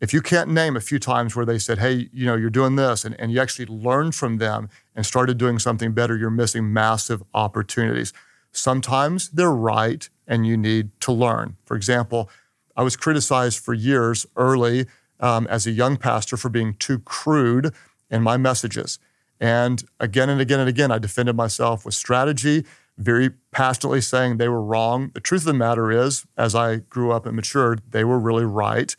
If 0.04 0.12
you 0.12 0.22
can't 0.22 0.50
name 0.50 0.76
a 0.76 0.82
few 0.82 1.00
times 1.00 1.34
where 1.34 1.46
they 1.46 1.58
said, 1.58 1.80
hey, 1.80 2.10
you 2.12 2.26
know, 2.26 2.36
you're 2.36 2.50
doing 2.50 2.76
this, 2.76 3.06
and, 3.06 3.18
and 3.22 3.32
you 3.32 3.40
actually 3.40 3.68
learned 3.68 4.16
from 4.16 4.38
them 4.38 4.68
and 4.98 5.06
started 5.06 5.38
doing 5.38 5.60
something 5.60 5.94
better, 5.94 6.18
you're 6.18 6.30
missing 6.30 6.74
massive 6.74 7.24
opportunities. 7.34 8.12
Sometimes 8.52 9.30
they're 9.30 9.50
right 9.50 10.10
and 10.28 10.46
you 10.46 10.58
need 10.58 10.90
to 11.00 11.14
learn. 11.14 11.56
For 11.64 11.78
example, 11.78 12.30
I 12.76 12.84
was 12.84 12.98
criticized 12.98 13.60
for 13.60 13.74
years 13.74 14.26
early 14.36 14.88
um, 15.22 15.48
as 15.48 15.66
a 15.66 15.72
young 15.72 15.96
pastor 15.96 16.36
for 16.36 16.50
being 16.50 16.74
too 16.74 17.00
crude 17.00 17.74
in 18.12 18.22
my 18.22 18.36
messages. 18.36 19.00
And 19.40 19.86
again 20.02 20.30
and 20.30 20.42
again 20.42 20.60
and 20.60 20.68
again, 20.68 20.92
I 20.92 21.00
defended 21.00 21.38
myself 21.38 21.86
with 21.86 21.94
strategy, 21.94 22.66
very 22.98 23.30
passionately 23.52 24.02
saying 24.02 24.36
they 24.36 24.50
were 24.50 24.62
wrong. 24.62 25.12
The 25.14 25.22
truth 25.22 25.44
of 25.44 25.46
the 25.46 25.54
matter 25.54 25.94
is, 25.94 26.26
as 26.38 26.56
I 26.56 26.76
grew 26.76 27.14
up 27.14 27.26
and 27.26 27.38
matured, 27.38 27.82
they 27.92 28.04
were 28.04 28.20
really 28.20 28.44
right. 28.44 28.94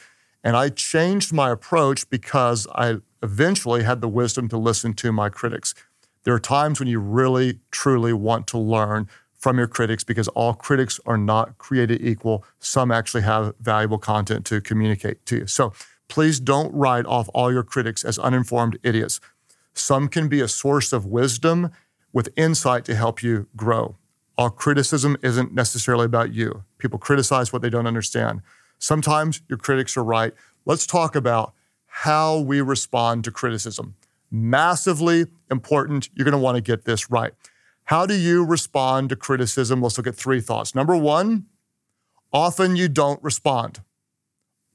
And 0.45 0.57
I 0.57 0.69
changed 0.69 1.33
my 1.33 1.51
approach 1.51 2.09
because 2.11 2.69
I 2.75 2.99
eventually 3.23 3.83
had 3.83 4.03
the 4.03 4.09
wisdom 4.09 4.49
to 4.51 4.59
listen 4.59 4.93
to 4.95 5.11
my 5.11 5.31
critics. 5.31 5.75
There 6.25 6.35
are 6.35 6.39
times 6.39 6.79
when 6.79 6.89
you 6.89 7.01
really, 7.01 7.61
truly 7.71 8.13
want 8.13 8.47
to 8.49 8.59
learn 8.59 9.09
from 9.33 9.59
your 9.59 9.67
critics 9.67 10.05
because 10.05 10.29
all 10.29 10.55
critics 10.55 11.01
are 11.07 11.19
not 11.19 11.57
created 11.59 12.03
equal. 12.03 12.45
Some 12.61 12.91
actually 12.91 13.23
have 13.23 13.55
valuable 13.59 13.99
content 13.99 14.45
to 14.47 14.61
communicate 14.61 15.25
to 15.27 15.39
you. 15.39 15.47
So 15.47 15.73
please 16.09 16.41
don't 16.41 16.73
write 16.75 17.07
off 17.07 17.29
all 17.35 17.51
your 17.51 17.63
critics 17.63 18.05
as 18.05 18.19
uninformed 18.19 18.79
idiots. 18.83 19.21
Some 19.73 20.09
can 20.09 20.29
be 20.29 20.41
a 20.41 20.49
source 20.49 20.93
of 20.93 21.07
wisdom 21.07 21.71
with 22.13 22.29
insight 22.37 22.85
to 22.85 22.95
help 22.95 23.23
you 23.23 23.49
grow. 23.57 23.97
All 24.37 24.51
criticism 24.51 25.17
isn't 25.23 25.55
necessarily 25.55 26.05
about 26.05 26.33
you. 26.33 26.65
People 26.79 26.99
criticize 26.99 27.53
what 27.53 27.63
they 27.63 27.71
don't 27.71 27.87
understand. 27.87 28.43
Sometimes 28.79 29.43
your 29.49 29.59
critics 29.59 29.97
are 29.97 30.05
right. 30.05 30.33
Let's 30.65 30.87
talk 30.87 31.15
about 31.15 31.55
how 31.87 32.39
we 32.39 32.61
respond 32.61 33.25
to 33.25 33.31
criticism. 33.31 33.95
Massively 34.31 35.27
important. 35.51 36.09
You're 36.15 36.25
going 36.25 36.33
to 36.33 36.39
want 36.39 36.57
to 36.57 36.61
get 36.61 36.85
this 36.85 37.11
right. 37.11 37.33
How 37.85 38.07
do 38.07 38.15
you 38.15 38.45
respond 38.45 39.11
to 39.11 39.17
criticism? 39.17 39.83
Let's 39.83 39.99
look 39.99 40.07
at 40.07 40.17
three 40.17 40.41
thoughts. 40.41 40.75
Number 40.75 40.97
one, 40.97 41.47
often 42.33 42.77
you 42.77 42.89
don't 42.89 43.23
respond. 43.23 43.81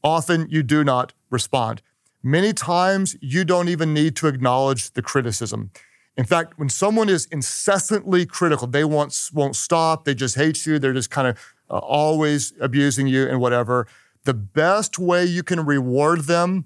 Often 0.04 0.48
you 0.50 0.64
do 0.64 0.84
not 0.84 1.14
respond. 1.30 1.82
Many 2.22 2.54
times 2.54 3.16
you 3.22 3.44
don't 3.44 3.70
even 3.70 3.94
need 3.94 4.16
to 4.18 4.28
acknowledge 4.28 4.92
the 4.92 5.02
criticism. 5.02 5.72
In 6.18 6.26
fact, 6.26 6.60
when 6.60 6.70
someone 6.70 7.10
is 7.10 7.26
incessantly 7.32 8.26
critical, 8.26 8.68
they 8.68 8.84
won't, 8.84 9.30
won't 9.34 9.56
stop, 9.56 10.04
they 10.04 10.14
just 10.14 10.36
hate 10.36 10.66
you, 10.66 10.78
they're 10.78 10.94
just 10.94 11.10
kind 11.10 11.28
of 11.28 11.38
uh, 11.70 11.78
always 11.78 12.54
abusing 12.60 13.08
you 13.08 13.28
and 13.28 13.40
whatever. 13.40 13.88
The 14.26 14.34
best 14.34 15.00
way 15.00 15.26
you 15.26 15.44
can 15.44 15.66
reward 15.66 16.22
them 16.22 16.66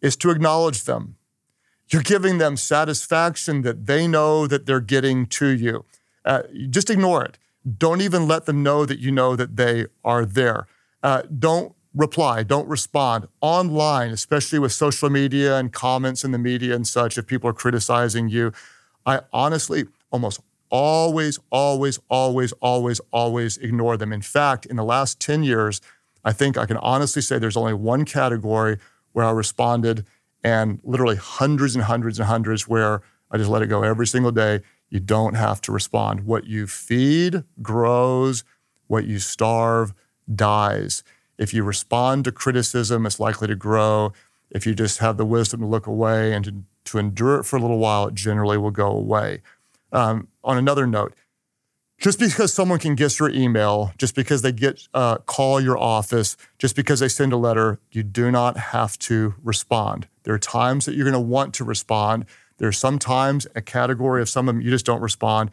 is 0.00 0.16
to 0.16 0.30
acknowledge 0.30 0.84
them. 0.84 1.16
You're 1.88 2.02
giving 2.02 2.38
them 2.38 2.56
satisfaction 2.56 3.62
that 3.62 3.86
they 3.86 4.06
know 4.06 4.46
that 4.46 4.66
they're 4.66 4.80
getting 4.80 5.26
to 5.26 5.48
you. 5.48 5.84
Uh, 6.24 6.42
just 6.68 6.90
ignore 6.90 7.24
it. 7.24 7.38
Don't 7.78 8.00
even 8.00 8.28
let 8.28 8.46
them 8.46 8.62
know 8.62 8.86
that 8.86 8.98
you 8.98 9.10
know 9.10 9.36
that 9.36 9.56
they 9.56 9.86
are 10.04 10.24
there. 10.24 10.66
Uh, 11.02 11.22
don't 11.22 11.74
reply, 11.94 12.42
don't 12.42 12.68
respond 12.68 13.26
online, 13.40 14.10
especially 14.10 14.58
with 14.58 14.72
social 14.72 15.10
media 15.10 15.56
and 15.56 15.72
comments 15.72 16.24
in 16.24 16.30
the 16.30 16.38
media 16.38 16.74
and 16.74 16.86
such. 16.86 17.18
If 17.18 17.26
people 17.26 17.50
are 17.50 17.54
criticizing 17.54 18.28
you, 18.28 18.52
I 19.04 19.20
honestly 19.32 19.84
almost 20.10 20.40
always, 20.70 21.38
always, 21.50 21.98
always, 22.08 22.52
always, 22.60 23.00
always 23.12 23.58
ignore 23.58 23.96
them. 23.96 24.12
In 24.12 24.22
fact, 24.22 24.66
in 24.66 24.76
the 24.76 24.84
last 24.84 25.20
10 25.20 25.42
years, 25.42 25.80
I 26.24 26.32
think 26.32 26.56
I 26.56 26.66
can 26.66 26.76
honestly 26.78 27.22
say 27.22 27.38
there's 27.38 27.56
only 27.56 27.74
one 27.74 28.04
category 28.04 28.78
where 29.12 29.24
I 29.24 29.30
responded, 29.30 30.06
and 30.42 30.80
literally 30.84 31.16
hundreds 31.16 31.74
and 31.74 31.84
hundreds 31.84 32.18
and 32.18 32.28
hundreds 32.28 32.68
where 32.68 33.02
I 33.30 33.36
just 33.36 33.50
let 33.50 33.62
it 33.62 33.66
go 33.66 33.82
every 33.82 34.06
single 34.06 34.32
day. 34.32 34.60
You 34.88 35.00
don't 35.00 35.34
have 35.34 35.60
to 35.62 35.72
respond. 35.72 36.24
What 36.24 36.46
you 36.46 36.66
feed 36.66 37.44
grows, 37.62 38.44
what 38.86 39.04
you 39.04 39.18
starve 39.18 39.94
dies. 40.32 41.02
If 41.38 41.54
you 41.54 41.62
respond 41.64 42.24
to 42.24 42.32
criticism, 42.32 43.06
it's 43.06 43.20
likely 43.20 43.48
to 43.48 43.56
grow. 43.56 44.12
If 44.50 44.66
you 44.66 44.74
just 44.74 44.98
have 44.98 45.16
the 45.16 45.24
wisdom 45.24 45.60
to 45.60 45.66
look 45.66 45.86
away 45.86 46.32
and 46.32 46.44
to, 46.44 46.64
to 46.86 46.98
endure 46.98 47.38
it 47.38 47.44
for 47.44 47.56
a 47.56 47.60
little 47.60 47.78
while, 47.78 48.08
it 48.08 48.14
generally 48.14 48.58
will 48.58 48.72
go 48.72 48.88
away. 48.88 49.42
Um, 49.92 50.28
on 50.44 50.56
another 50.56 50.86
note, 50.86 51.14
just 52.00 52.18
because 52.18 52.52
someone 52.52 52.78
can 52.78 52.94
guess 52.94 53.18
your 53.18 53.28
email, 53.30 53.92
just 53.98 54.14
because 54.14 54.42
they 54.42 54.52
get 54.52 54.88
uh, 54.94 55.18
call 55.18 55.60
your 55.60 55.76
office, 55.76 56.36
just 56.58 56.74
because 56.74 57.00
they 57.00 57.08
send 57.08 57.32
a 57.32 57.36
letter, 57.36 57.78
you 57.92 58.02
do 58.02 58.30
not 58.30 58.56
have 58.56 58.98
to 59.00 59.34
respond. 59.42 60.08
There 60.22 60.34
are 60.34 60.38
times 60.38 60.86
that 60.86 60.94
you're 60.94 61.04
going 61.04 61.12
to 61.12 61.20
want 61.20 61.54
to 61.54 61.64
respond. 61.64 62.24
There's 62.58 62.78
sometimes 62.78 63.46
a 63.54 63.60
category 63.60 64.22
of 64.22 64.28
some 64.28 64.48
of 64.48 64.54
them 64.54 64.62
you 64.62 64.70
just 64.70 64.86
don't 64.86 65.02
respond. 65.02 65.50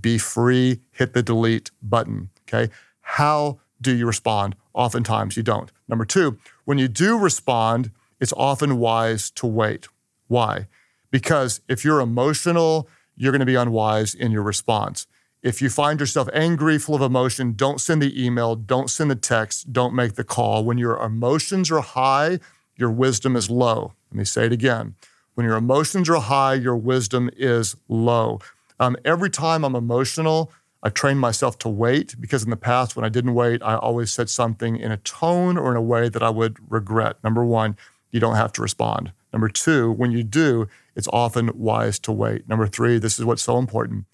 Be 0.00 0.18
free, 0.18 0.80
hit 0.92 1.12
the 1.12 1.22
delete 1.22 1.70
button. 1.82 2.30
Okay. 2.48 2.72
How 3.00 3.58
do 3.80 3.94
you 3.94 4.06
respond? 4.06 4.54
Oftentimes 4.74 5.36
you 5.36 5.42
don't. 5.42 5.72
Number 5.88 6.04
two, 6.04 6.38
when 6.64 6.78
you 6.78 6.86
do 6.86 7.18
respond, 7.18 7.90
it's 8.20 8.32
often 8.36 8.78
wise 8.78 9.30
to 9.32 9.46
wait. 9.46 9.88
Why? 10.28 10.68
Because 11.10 11.60
if 11.68 11.84
you're 11.84 12.00
emotional, 12.00 12.88
you're 13.20 13.32
going 13.32 13.40
to 13.40 13.46
be 13.46 13.54
unwise 13.54 14.14
in 14.14 14.32
your 14.32 14.42
response. 14.42 15.06
If 15.42 15.60
you 15.60 15.68
find 15.68 16.00
yourself 16.00 16.28
angry, 16.32 16.78
full 16.78 16.94
of 16.94 17.02
emotion, 17.02 17.52
don't 17.52 17.78
send 17.78 18.00
the 18.00 18.24
email, 18.24 18.56
don't 18.56 18.88
send 18.88 19.10
the 19.10 19.14
text, 19.14 19.74
don't 19.74 19.94
make 19.94 20.14
the 20.14 20.24
call. 20.24 20.64
When 20.64 20.78
your 20.78 20.96
emotions 20.96 21.70
are 21.70 21.82
high, 21.82 22.40
your 22.76 22.90
wisdom 22.90 23.36
is 23.36 23.50
low. 23.50 23.92
Let 24.10 24.18
me 24.18 24.24
say 24.24 24.46
it 24.46 24.52
again. 24.52 24.94
When 25.34 25.44
your 25.44 25.56
emotions 25.56 26.08
are 26.08 26.18
high, 26.18 26.54
your 26.54 26.76
wisdom 26.76 27.28
is 27.36 27.76
low. 27.88 28.40
Um, 28.78 28.96
every 29.04 29.28
time 29.28 29.64
I'm 29.64 29.76
emotional, 29.76 30.50
I 30.82 30.88
train 30.88 31.18
myself 31.18 31.58
to 31.58 31.68
wait 31.68 32.18
because 32.18 32.42
in 32.42 32.48
the 32.48 32.56
past, 32.56 32.96
when 32.96 33.04
I 33.04 33.10
didn't 33.10 33.34
wait, 33.34 33.62
I 33.62 33.76
always 33.76 34.10
said 34.10 34.30
something 34.30 34.76
in 34.76 34.90
a 34.90 34.96
tone 34.96 35.58
or 35.58 35.70
in 35.70 35.76
a 35.76 35.82
way 35.82 36.08
that 36.08 36.22
I 36.22 36.30
would 36.30 36.56
regret. 36.70 37.16
Number 37.22 37.44
one, 37.44 37.76
you 38.10 38.18
don't 38.18 38.36
have 38.36 38.52
to 38.54 38.62
respond. 38.62 39.12
Number 39.32 39.48
two, 39.48 39.92
when 39.92 40.10
you 40.10 40.22
do, 40.22 40.68
it's 40.96 41.08
often 41.12 41.50
wise 41.54 41.98
to 42.00 42.12
wait. 42.12 42.48
Number 42.48 42.66
three, 42.66 42.98
this 42.98 43.18
is 43.18 43.24
what's 43.24 43.42
so 43.42 43.58
important 43.58 44.06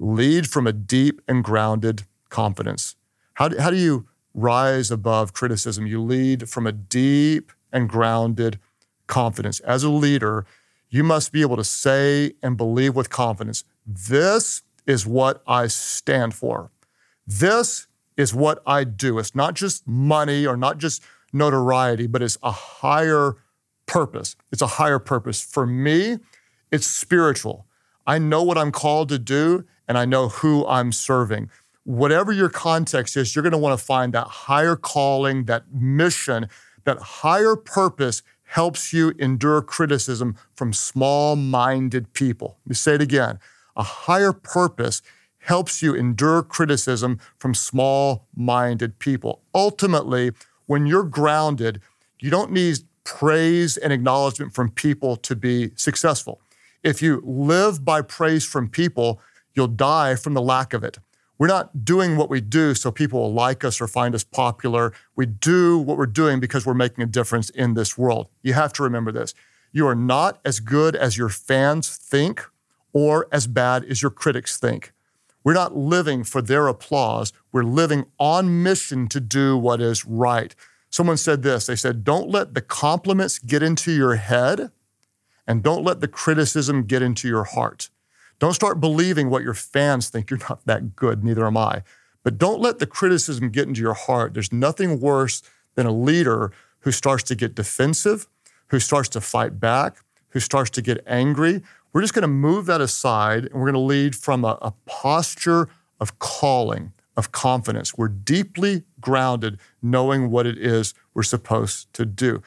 lead 0.00 0.48
from 0.48 0.66
a 0.66 0.72
deep 0.72 1.20
and 1.26 1.42
grounded 1.42 2.04
confidence. 2.28 2.94
How 3.34 3.48
do, 3.48 3.58
how 3.58 3.70
do 3.70 3.76
you 3.76 4.06
rise 4.32 4.90
above 4.90 5.32
criticism? 5.32 5.86
You 5.86 6.00
lead 6.00 6.48
from 6.48 6.66
a 6.66 6.72
deep 6.72 7.52
and 7.72 7.88
grounded 7.88 8.60
confidence. 9.06 9.60
As 9.60 9.82
a 9.82 9.90
leader, 9.90 10.46
you 10.88 11.02
must 11.02 11.32
be 11.32 11.42
able 11.42 11.56
to 11.56 11.64
say 11.64 12.32
and 12.42 12.56
believe 12.56 12.94
with 12.94 13.10
confidence 13.10 13.64
this 13.86 14.62
is 14.86 15.06
what 15.06 15.42
I 15.46 15.66
stand 15.66 16.34
for. 16.34 16.70
This 17.26 17.86
is 18.16 18.34
what 18.34 18.62
I 18.66 18.84
do. 18.84 19.18
It's 19.18 19.34
not 19.34 19.54
just 19.54 19.86
money 19.86 20.46
or 20.46 20.56
not 20.56 20.78
just 20.78 21.02
notoriety, 21.32 22.06
but 22.06 22.22
it's 22.22 22.38
a 22.42 22.50
higher 22.50 23.36
purpose. 23.88 24.36
It's 24.52 24.62
a 24.62 24.68
higher 24.78 25.00
purpose. 25.00 25.42
For 25.42 25.66
me, 25.66 26.18
it's 26.70 26.86
spiritual. 26.86 27.66
I 28.06 28.18
know 28.18 28.44
what 28.44 28.56
I'm 28.56 28.70
called 28.70 29.08
to 29.08 29.18
do 29.18 29.64
and 29.88 29.98
I 29.98 30.04
know 30.04 30.28
who 30.28 30.64
I'm 30.66 30.92
serving. 30.92 31.50
Whatever 31.82 32.30
your 32.30 32.50
context 32.50 33.16
is, 33.16 33.34
you're 33.34 33.42
going 33.42 33.52
to 33.52 33.58
want 33.58 33.76
to 33.78 33.84
find 33.84 34.12
that 34.12 34.28
higher 34.28 34.76
calling, 34.76 35.46
that 35.46 35.72
mission, 35.72 36.48
that 36.84 36.98
higher 36.98 37.56
purpose 37.56 38.22
helps 38.44 38.92
you 38.92 39.12
endure 39.18 39.60
criticism 39.60 40.36
from 40.54 40.72
small 40.72 41.36
minded 41.36 42.12
people. 42.12 42.58
Let 42.64 42.70
me 42.70 42.74
say 42.74 42.94
it 42.94 43.02
again 43.02 43.40
a 43.76 43.82
higher 43.82 44.32
purpose 44.32 45.00
helps 45.38 45.82
you 45.82 45.94
endure 45.94 46.42
criticism 46.42 47.18
from 47.38 47.54
small 47.54 48.26
minded 48.34 48.98
people. 48.98 49.40
Ultimately, 49.54 50.32
when 50.66 50.84
you're 50.86 51.04
grounded, 51.04 51.80
you 52.18 52.28
don't 52.28 52.50
need 52.50 52.78
praise 53.08 53.78
and 53.78 53.90
acknowledgement 53.90 54.52
from 54.52 54.70
people 54.70 55.16
to 55.16 55.34
be 55.34 55.70
successful. 55.76 56.42
If 56.82 57.00
you 57.00 57.22
live 57.24 57.82
by 57.82 58.02
praise 58.02 58.44
from 58.44 58.68
people, 58.68 59.18
you'll 59.54 59.66
die 59.66 60.14
from 60.14 60.34
the 60.34 60.42
lack 60.42 60.74
of 60.74 60.84
it. 60.84 60.98
We're 61.38 61.46
not 61.46 61.86
doing 61.86 62.18
what 62.18 62.28
we 62.28 62.42
do 62.42 62.74
so 62.74 62.90
people 62.90 63.20
will 63.20 63.32
like 63.32 63.64
us 63.64 63.80
or 63.80 63.88
find 63.88 64.14
us 64.14 64.24
popular. 64.24 64.92
We 65.16 65.24
do 65.24 65.78
what 65.78 65.96
we're 65.96 66.04
doing 66.04 66.38
because 66.38 66.66
we're 66.66 66.74
making 66.74 67.02
a 67.02 67.06
difference 67.06 67.48
in 67.48 67.72
this 67.72 67.96
world. 67.96 68.28
You 68.42 68.52
have 68.52 68.74
to 68.74 68.82
remember 68.82 69.10
this. 69.10 69.32
You 69.72 69.86
are 69.86 69.94
not 69.94 70.38
as 70.44 70.60
good 70.60 70.94
as 70.94 71.16
your 71.16 71.30
fans 71.30 71.96
think 71.96 72.44
or 72.92 73.26
as 73.32 73.46
bad 73.46 73.86
as 73.86 74.02
your 74.02 74.10
critics 74.10 74.58
think. 74.58 74.92
We're 75.44 75.54
not 75.54 75.74
living 75.74 76.24
for 76.24 76.42
their 76.42 76.68
applause. 76.68 77.32
We're 77.52 77.62
living 77.62 78.04
on 78.18 78.62
mission 78.62 79.08
to 79.08 79.18
do 79.18 79.56
what 79.56 79.80
is 79.80 80.04
right. 80.04 80.54
Someone 80.90 81.16
said 81.16 81.42
this 81.42 81.66
they 81.66 81.76
said, 81.76 82.04
Don't 82.04 82.28
let 82.28 82.54
the 82.54 82.60
compliments 82.60 83.38
get 83.38 83.62
into 83.62 83.92
your 83.92 84.16
head 84.16 84.70
and 85.46 85.62
don't 85.62 85.84
let 85.84 86.00
the 86.00 86.08
criticism 86.08 86.84
get 86.84 87.02
into 87.02 87.28
your 87.28 87.44
heart. 87.44 87.90
Don't 88.38 88.54
start 88.54 88.80
believing 88.80 89.30
what 89.30 89.42
your 89.42 89.54
fans 89.54 90.10
think. 90.10 90.30
You're 90.30 90.40
not 90.48 90.64
that 90.66 90.94
good, 90.94 91.24
neither 91.24 91.46
am 91.46 91.56
I. 91.56 91.82
But 92.22 92.38
don't 92.38 92.60
let 92.60 92.78
the 92.78 92.86
criticism 92.86 93.50
get 93.50 93.68
into 93.68 93.80
your 93.80 93.94
heart. 93.94 94.34
There's 94.34 94.52
nothing 94.52 95.00
worse 95.00 95.42
than 95.74 95.86
a 95.86 95.92
leader 95.92 96.52
who 96.80 96.92
starts 96.92 97.22
to 97.24 97.34
get 97.34 97.54
defensive, 97.54 98.28
who 98.68 98.78
starts 98.78 99.08
to 99.10 99.20
fight 99.20 99.58
back, 99.58 99.96
who 100.30 100.40
starts 100.40 100.70
to 100.70 100.82
get 100.82 101.02
angry, 101.06 101.62
we're 101.92 102.02
just 102.02 102.14
going 102.14 102.22
to 102.22 102.28
move 102.28 102.66
that 102.66 102.80
aside 102.80 103.44
and 103.44 103.54
we're 103.54 103.70
going 103.70 103.74
to 103.74 103.80
lead 103.80 104.14
from 104.14 104.44
a, 104.44 104.58
a 104.60 104.72
posture 104.86 105.68
of 106.00 106.18
calling, 106.18 106.92
of 107.18 107.32
confidence. 107.32 107.98
We're 107.98 108.08
deeply 108.08 108.84
grounded 109.00 109.58
knowing 109.82 110.30
what 110.30 110.46
it 110.46 110.56
is 110.56 110.94
we're 111.14 111.24
supposed 111.24 111.92
to 111.94 112.06
do. 112.06 112.42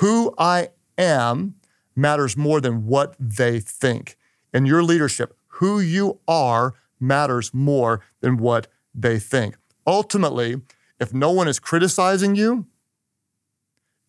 Who 0.00 0.34
I 0.36 0.70
am 0.98 1.54
matters 1.94 2.36
more 2.36 2.60
than 2.60 2.86
what 2.86 3.14
they 3.20 3.60
think. 3.60 4.16
In 4.52 4.66
your 4.66 4.82
leadership, 4.82 5.36
who 5.46 5.78
you 5.78 6.18
are 6.26 6.74
matters 6.98 7.54
more 7.54 8.00
than 8.20 8.36
what 8.36 8.66
they 8.92 9.20
think. 9.20 9.56
Ultimately, 9.86 10.60
if 10.98 11.14
no 11.14 11.30
one 11.30 11.46
is 11.46 11.60
criticizing 11.60 12.34
you, 12.34 12.66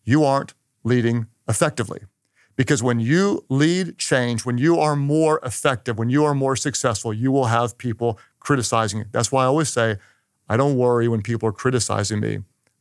you 0.02 0.24
aren't 0.24 0.52
leading 0.82 1.28
effectively. 1.48 2.00
Because 2.56 2.82
when 2.82 2.98
you 2.98 3.44
lead 3.48 3.98
change, 3.98 4.44
when 4.44 4.58
you 4.58 4.80
are 4.80 4.96
more 4.96 5.38
effective, 5.44 5.96
when 5.96 6.10
you 6.10 6.24
are 6.24 6.34
more 6.34 6.56
successful, 6.56 7.14
you 7.14 7.30
will 7.30 7.44
have 7.44 7.78
people 7.78 8.18
criticizing. 8.48 9.04
That's 9.12 9.30
why 9.30 9.42
I 9.42 9.46
always 9.46 9.68
say, 9.68 9.98
I 10.48 10.56
don't 10.56 10.78
worry 10.78 11.06
when 11.06 11.20
people 11.20 11.46
are 11.50 11.52
criticizing 11.52 12.18
me. 12.18 12.38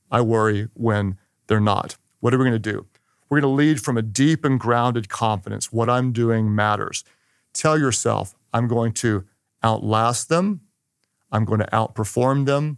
I 0.10 0.22
worry 0.22 0.70
when 0.76 1.18
they're 1.48 1.60
not. 1.60 1.98
What 2.22 2.34
are 2.34 2.38
we 2.38 2.46
going 2.46 2.54
to 2.54 2.72
do? 2.74 2.86
We're 3.28 3.42
going 3.42 3.52
to 3.52 3.56
lead 3.58 3.82
from 3.84 3.98
a 3.98 4.02
deep 4.02 4.46
and 4.46 4.58
grounded 4.58 5.10
confidence. 5.10 5.74
What 5.74 5.90
I'm 5.90 6.14
doing 6.14 6.56
matters. 6.56 7.04
Tell 7.52 7.78
yourself, 7.78 8.34
I'm 8.54 8.70
going 8.70 8.94
to 9.04 9.26
outlast 9.62 10.30
them, 10.30 10.62
I'm 11.34 11.44
going 11.44 11.60
to 11.60 11.66
outperform 11.74 12.46
them, 12.46 12.78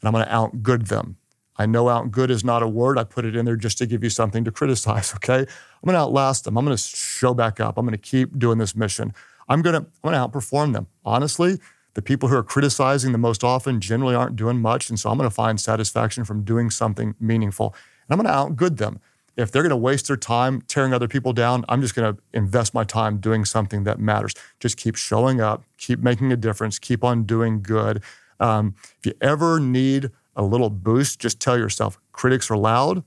and 0.00 0.08
I'm 0.08 0.14
going 0.14 0.24
to 0.24 0.32
outgood 0.32 0.86
them. 0.86 1.18
I 1.58 1.66
know 1.66 1.90
outgood 1.90 2.30
is 2.30 2.42
not 2.42 2.62
a 2.62 2.68
word. 2.68 2.96
I 2.96 3.04
put 3.04 3.26
it 3.26 3.36
in 3.36 3.44
there 3.44 3.56
just 3.56 3.76
to 3.78 3.86
give 3.86 4.02
you 4.02 4.08
something 4.08 4.44
to 4.44 4.50
criticize, 4.50 5.14
okay? 5.16 5.40
I'm 5.40 5.84
going 5.84 5.92
to 5.92 6.00
outlast 6.00 6.44
them. 6.44 6.56
I'm 6.56 6.64
going 6.64 6.74
to 6.74 6.82
show 6.82 7.34
back 7.34 7.60
up. 7.60 7.76
I'm 7.76 7.84
going 7.84 7.92
to 7.92 7.98
keep 7.98 8.38
doing 8.38 8.56
this 8.56 8.74
mission. 8.74 9.12
I'm 9.46 9.60
going 9.60 9.78
to 9.78 9.86
I'm 10.02 10.10
going 10.10 10.14
to 10.14 10.26
outperform 10.26 10.72
them. 10.72 10.86
Honestly, 11.04 11.58
the 11.94 12.02
people 12.02 12.28
who 12.28 12.36
are 12.36 12.42
criticizing 12.42 13.12
the 13.12 13.18
most 13.18 13.42
often 13.42 13.80
generally 13.80 14.14
aren't 14.14 14.36
doing 14.36 14.60
much, 14.60 14.90
and 14.90 14.98
so 14.98 15.10
I'm 15.10 15.18
going 15.18 15.28
to 15.28 15.34
find 15.34 15.60
satisfaction 15.60 16.24
from 16.24 16.44
doing 16.44 16.70
something 16.70 17.14
meaningful. 17.20 17.74
And 18.08 18.18
I'm 18.18 18.24
going 18.24 18.32
to 18.32 18.38
outgood 18.38 18.78
them 18.78 19.00
if 19.40 19.50
they're 19.50 19.62
going 19.62 19.70
to 19.70 19.76
waste 19.76 20.08
their 20.08 20.16
time 20.16 20.60
tearing 20.62 20.92
other 20.92 21.08
people 21.08 21.32
down, 21.32 21.64
I'm 21.68 21.80
just 21.80 21.94
going 21.94 22.14
to 22.14 22.20
invest 22.32 22.74
my 22.74 22.84
time 22.84 23.18
doing 23.18 23.44
something 23.44 23.84
that 23.84 23.98
matters. 23.98 24.34
Just 24.58 24.76
keep 24.76 24.96
showing 24.96 25.40
up, 25.40 25.64
keep 25.78 26.00
making 26.00 26.32
a 26.32 26.36
difference, 26.36 26.78
keep 26.78 27.02
on 27.02 27.24
doing 27.24 27.62
good. 27.62 28.02
Um, 28.38 28.74
if 28.98 29.06
you 29.06 29.12
ever 29.20 29.60
need 29.60 30.10
a 30.36 30.42
little 30.42 30.70
boost, 30.70 31.20
just 31.20 31.40
tell 31.40 31.56
yourself 31.56 31.98
critics 32.12 32.50
are 32.50 32.56
loud, 32.56 33.02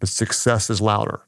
but 0.00 0.08
success 0.08 0.70
is 0.70 0.80
louder. 0.80 1.20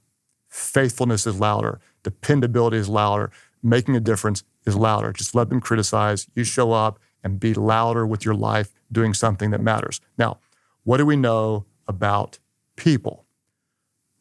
Faithfulness 0.49 1.26
is 1.26 1.38
louder. 1.38 1.80
Dependability 2.02 2.78
is 2.78 2.88
louder. 2.88 3.30
Making 3.62 3.97
a 3.97 4.00
difference 4.00 4.45
is 4.66 4.76
louder. 4.76 5.12
Just 5.12 5.35
let 5.35 5.49
them 5.49 5.61
criticize. 5.61 6.26
You 6.35 6.44
show 6.44 6.73
up 6.73 6.99
and 7.23 7.40
be 7.40 7.54
louder 7.54 8.06
with 8.06 8.25
your 8.25 8.35
life 8.35 8.73
doing 8.90 9.14
something 9.14 9.50
that 9.50 9.61
matters. 9.61 10.00
Now, 10.18 10.38
what 10.85 10.99
do 10.99 11.06
we 11.06 11.16
know 11.16 11.66
about 11.88 12.38
people? 12.76 13.25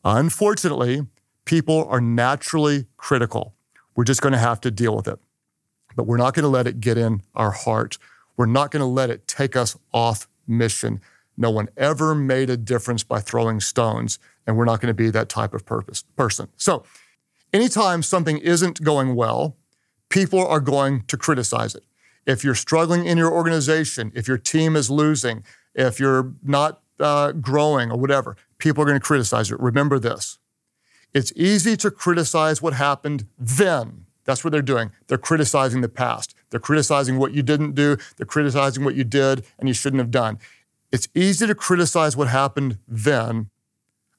Unfortunately, 0.03 1.05
people 1.45 1.85
are 1.89 2.01
naturally 2.01 2.85
critical. 2.97 3.55
We're 3.95 4.03
just 4.03 4.21
going 4.21 4.33
to 4.33 4.39
have 4.39 4.61
to 4.61 4.71
deal 4.71 4.95
with 4.95 5.07
it. 5.07 5.19
But 5.95 6.07
we're 6.07 6.17
not 6.17 6.33
going 6.33 6.43
to 6.43 6.49
let 6.49 6.67
it 6.67 6.79
get 6.79 6.97
in 6.97 7.21
our 7.35 7.51
heart. 7.51 7.97
We're 8.37 8.45
not 8.45 8.71
going 8.71 8.81
to 8.81 8.87
let 8.87 9.09
it 9.09 9.27
take 9.27 9.55
us 9.55 9.77
off 9.93 10.27
mission. 10.47 10.99
No 11.37 11.49
one 11.49 11.69
ever 11.77 12.13
made 12.13 12.49
a 12.49 12.57
difference 12.57 13.03
by 13.03 13.19
throwing 13.19 13.59
stones, 13.59 14.19
and 14.45 14.57
we're 14.57 14.65
not 14.65 14.81
going 14.81 14.89
to 14.89 14.93
be 14.93 15.09
that 15.09 15.29
type 15.29 15.53
of 15.53 15.65
purpose, 15.65 16.03
person. 16.15 16.47
So, 16.55 16.83
anytime 17.53 18.03
something 18.03 18.37
isn't 18.37 18.83
going 18.83 19.15
well, 19.15 19.55
people 20.09 20.45
are 20.45 20.59
going 20.59 21.03
to 21.07 21.17
criticize 21.17 21.75
it. 21.75 21.83
If 22.25 22.43
you're 22.43 22.55
struggling 22.55 23.05
in 23.05 23.17
your 23.17 23.31
organization, 23.31 24.11
if 24.15 24.27
your 24.27 24.37
team 24.37 24.75
is 24.75 24.89
losing, 24.89 25.43
if 25.73 25.99
you're 25.99 26.33
not 26.43 26.81
uh, 26.99 27.33
growing 27.33 27.91
or 27.91 27.97
whatever, 27.97 28.35
people 28.57 28.81
are 28.83 28.85
going 28.85 28.99
to 28.99 29.05
criticize 29.05 29.51
it. 29.51 29.59
Remember 29.59 29.99
this 29.99 30.39
it's 31.13 31.31
easy 31.35 31.77
to 31.77 31.89
criticize 31.89 32.61
what 32.61 32.73
happened 32.73 33.27
then. 33.37 34.05
That's 34.25 34.43
what 34.43 34.51
they're 34.51 34.61
doing. 34.61 34.91
They're 35.07 35.17
criticizing 35.17 35.81
the 35.81 35.87
past. 35.87 36.35
They're 36.49 36.59
criticizing 36.59 37.17
what 37.17 37.33
you 37.33 37.41
didn't 37.41 37.73
do. 37.73 37.97
They're 38.17 38.25
criticizing 38.25 38.83
what 38.83 38.95
you 38.95 39.03
did 39.03 39.45
and 39.59 39.69
you 39.69 39.73
shouldn't 39.73 40.01
have 40.01 40.11
done. 40.11 40.39
It's 40.91 41.07
easy 41.15 41.47
to 41.47 41.55
criticize 41.55 42.17
what 42.17 42.27
happened 42.27 42.79
then. 42.87 43.49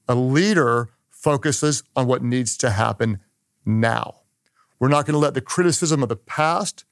A 0.08 0.14
leader 0.14 0.88
focuses 1.10 1.82
on 1.96 2.06
what 2.06 2.22
needs 2.22 2.56
to 2.58 2.70
happen 2.70 3.18
now. 3.64 4.20
We're 4.78 4.88
not 4.88 5.06
going 5.06 5.14
to 5.14 5.18
let 5.18 5.34
the 5.34 5.40
criticism 5.40 6.02
of 6.02 6.08
the 6.08 6.16
past 6.16 6.84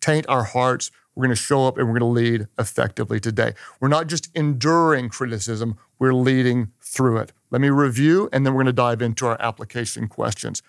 taint 0.00 0.26
our 0.28 0.44
hearts. 0.44 0.90
We're 1.14 1.26
going 1.26 1.36
to 1.36 1.42
show 1.42 1.66
up 1.66 1.76
and 1.76 1.86
we're 1.86 1.98
going 1.98 2.14
to 2.14 2.20
lead 2.20 2.46
effectively 2.58 3.20
today. 3.20 3.54
We're 3.80 3.88
not 3.88 4.06
just 4.06 4.28
enduring 4.34 5.08
criticism, 5.08 5.76
we're 5.98 6.14
leading 6.14 6.70
through 6.80 7.18
it. 7.18 7.32
Let 7.50 7.60
me 7.60 7.68
review, 7.68 8.28
and 8.32 8.46
then 8.46 8.54
we're 8.54 8.62
going 8.62 8.66
to 8.66 8.72
dive 8.72 9.02
into 9.02 9.26
our 9.26 9.36
application 9.40 10.08
questions. 10.08 10.62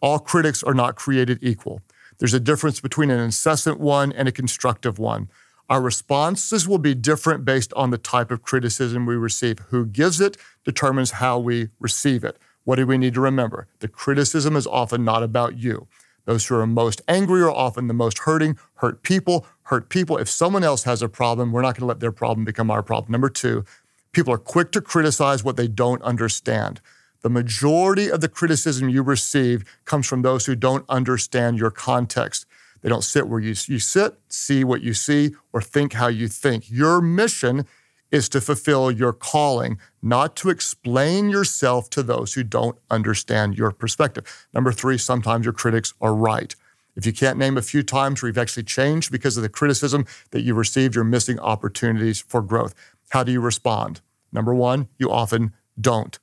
All 0.00 0.18
critics 0.18 0.62
are 0.62 0.74
not 0.74 0.96
created 0.96 1.38
equal. 1.42 1.82
There's 2.18 2.34
a 2.34 2.40
difference 2.40 2.80
between 2.80 3.10
an 3.10 3.20
incessant 3.20 3.78
one 3.78 4.12
and 4.12 4.26
a 4.26 4.32
constructive 4.32 4.98
one. 4.98 5.28
Our 5.68 5.80
responses 5.80 6.66
will 6.66 6.78
be 6.78 6.94
different 6.94 7.44
based 7.44 7.72
on 7.74 7.90
the 7.90 7.98
type 7.98 8.30
of 8.30 8.42
criticism 8.42 9.06
we 9.06 9.14
receive. 9.14 9.58
Who 9.68 9.86
gives 9.86 10.20
it 10.20 10.36
determines 10.64 11.12
how 11.12 11.38
we 11.38 11.68
receive 11.78 12.24
it. 12.24 12.38
What 12.64 12.76
do 12.76 12.86
we 12.86 12.98
need 12.98 13.14
to 13.14 13.20
remember? 13.20 13.68
The 13.78 13.88
criticism 13.88 14.56
is 14.56 14.66
often 14.66 15.04
not 15.04 15.22
about 15.22 15.58
you. 15.58 15.86
Those 16.30 16.46
who 16.46 16.54
are 16.54 16.64
most 16.64 17.02
angry 17.08 17.42
are 17.42 17.50
often 17.50 17.88
the 17.88 17.92
most 17.92 18.18
hurting, 18.18 18.56
hurt 18.74 19.02
people, 19.02 19.44
hurt 19.62 19.88
people. 19.88 20.16
If 20.16 20.30
someone 20.30 20.62
else 20.62 20.84
has 20.84 21.02
a 21.02 21.08
problem, 21.08 21.50
we're 21.50 21.60
not 21.60 21.74
going 21.74 21.80
to 21.80 21.86
let 21.86 21.98
their 21.98 22.12
problem 22.12 22.44
become 22.44 22.70
our 22.70 22.84
problem. 22.84 23.10
Number 23.10 23.28
two, 23.28 23.64
people 24.12 24.32
are 24.32 24.38
quick 24.38 24.70
to 24.70 24.80
criticize 24.80 25.42
what 25.42 25.56
they 25.56 25.66
don't 25.66 26.00
understand. 26.02 26.80
The 27.22 27.30
majority 27.30 28.08
of 28.08 28.20
the 28.20 28.28
criticism 28.28 28.88
you 28.88 29.02
receive 29.02 29.64
comes 29.84 30.06
from 30.06 30.22
those 30.22 30.46
who 30.46 30.54
don't 30.54 30.84
understand 30.88 31.58
your 31.58 31.72
context. 31.72 32.46
They 32.80 32.88
don't 32.88 33.02
sit 33.02 33.26
where 33.26 33.40
you, 33.40 33.56
you 33.66 33.80
sit, 33.80 34.14
see 34.28 34.62
what 34.62 34.82
you 34.82 34.94
see, 34.94 35.34
or 35.52 35.60
think 35.60 35.94
how 35.94 36.06
you 36.06 36.28
think. 36.28 36.70
Your 36.70 37.00
mission 37.00 37.66
is 38.10 38.28
to 38.28 38.40
fulfill 38.40 38.90
your 38.90 39.12
calling, 39.12 39.78
not 40.02 40.34
to 40.36 40.50
explain 40.50 41.30
yourself 41.30 41.88
to 41.90 42.02
those 42.02 42.34
who 42.34 42.42
don't 42.42 42.78
understand 42.90 43.56
your 43.56 43.70
perspective. 43.70 44.46
Number 44.52 44.72
three, 44.72 44.98
sometimes 44.98 45.44
your 45.44 45.52
critics 45.52 45.94
are 46.00 46.14
right. 46.14 46.54
If 46.96 47.06
you 47.06 47.12
can't 47.12 47.38
name 47.38 47.56
a 47.56 47.62
few 47.62 47.82
times 47.82 48.20
where 48.20 48.28
you've 48.28 48.38
actually 48.38 48.64
changed 48.64 49.12
because 49.12 49.36
of 49.36 49.42
the 49.42 49.48
criticism 49.48 50.04
that 50.32 50.42
you 50.42 50.54
received, 50.54 50.94
you're 50.94 51.04
missing 51.04 51.38
opportunities 51.38 52.20
for 52.20 52.42
growth. 52.42 52.74
How 53.10 53.22
do 53.22 53.32
you 53.32 53.40
respond? 53.40 54.00
Number 54.32 54.54
one, 54.54 54.88
you 54.98 55.10
often 55.10 55.52
don't. 55.80 56.18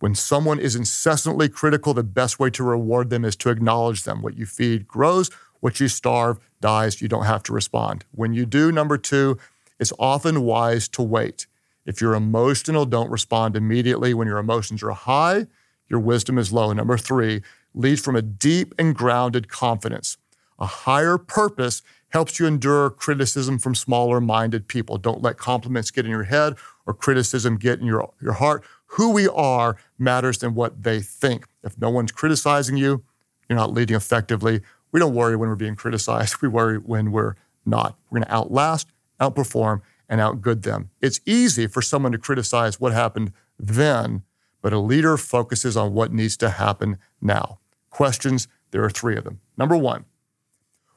When 0.00 0.14
someone 0.14 0.60
is 0.60 0.76
incessantly 0.76 1.48
critical, 1.48 1.94
the 1.94 2.04
best 2.04 2.38
way 2.38 2.50
to 2.50 2.62
reward 2.62 3.10
them 3.10 3.24
is 3.24 3.36
to 3.36 3.50
acknowledge 3.50 4.04
them. 4.04 4.22
What 4.22 4.36
you 4.36 4.46
feed 4.46 4.86
grows, 4.86 5.30
what 5.60 5.80
you 5.80 5.88
starve 5.88 6.38
dies. 6.60 7.02
You 7.02 7.08
don't 7.08 7.24
have 7.24 7.42
to 7.44 7.52
respond. 7.52 8.04
When 8.12 8.32
you 8.32 8.46
do, 8.46 8.70
number 8.70 8.98
two, 8.98 9.38
it's 9.78 9.92
often 9.98 10.42
wise 10.42 10.88
to 10.88 11.02
wait. 11.02 11.46
If 11.86 12.00
you're 12.00 12.14
emotional, 12.14 12.84
don't 12.84 13.10
respond 13.10 13.56
immediately. 13.56 14.12
When 14.12 14.28
your 14.28 14.38
emotions 14.38 14.82
are 14.82 14.90
high, 14.90 15.46
your 15.88 16.00
wisdom 16.00 16.38
is 16.38 16.52
low. 16.52 16.72
Number 16.72 16.98
three, 16.98 17.42
lead 17.74 18.00
from 18.00 18.16
a 18.16 18.22
deep 18.22 18.74
and 18.78 18.94
grounded 18.94 19.48
confidence. 19.48 20.18
A 20.58 20.66
higher 20.66 21.16
purpose 21.16 21.82
helps 22.10 22.38
you 22.38 22.46
endure 22.46 22.90
criticism 22.90 23.58
from 23.58 23.74
smaller 23.74 24.20
minded 24.20 24.66
people. 24.66 24.98
Don't 24.98 25.22
let 25.22 25.36
compliments 25.38 25.90
get 25.90 26.04
in 26.04 26.10
your 26.10 26.24
head 26.24 26.56
or 26.86 26.94
criticism 26.94 27.56
get 27.56 27.80
in 27.80 27.86
your, 27.86 28.12
your 28.20 28.34
heart. 28.34 28.64
Who 28.92 29.10
we 29.12 29.28
are 29.28 29.76
matters 29.98 30.38
than 30.38 30.54
what 30.54 30.82
they 30.82 31.00
think. 31.00 31.46
If 31.62 31.78
no 31.78 31.90
one's 31.90 32.12
criticizing 32.12 32.76
you, 32.76 33.02
you're 33.48 33.58
not 33.58 33.72
leading 33.72 33.96
effectively. 33.96 34.62
We 34.90 35.00
don't 35.00 35.14
worry 35.14 35.36
when 35.36 35.48
we're 35.48 35.56
being 35.56 35.76
criticized. 35.76 36.36
We 36.42 36.48
worry 36.48 36.78
when 36.78 37.12
we're 37.12 37.36
not. 37.66 37.96
We're 38.10 38.20
going 38.20 38.28
to 38.28 38.34
outlast 38.34 38.88
outperform, 39.20 39.80
and 40.08 40.20
outgood 40.20 40.62
them. 40.62 40.90
It's 41.00 41.20
easy 41.26 41.66
for 41.66 41.82
someone 41.82 42.12
to 42.12 42.18
criticize 42.18 42.80
what 42.80 42.92
happened 42.92 43.32
then, 43.58 44.22
but 44.62 44.72
a 44.72 44.78
leader 44.78 45.16
focuses 45.16 45.76
on 45.76 45.92
what 45.92 46.12
needs 46.12 46.36
to 46.38 46.50
happen 46.50 46.98
now. 47.20 47.58
Questions, 47.90 48.48
there 48.70 48.82
are 48.82 48.90
three 48.90 49.16
of 49.16 49.24
them. 49.24 49.40
Number 49.56 49.76
one, 49.76 50.04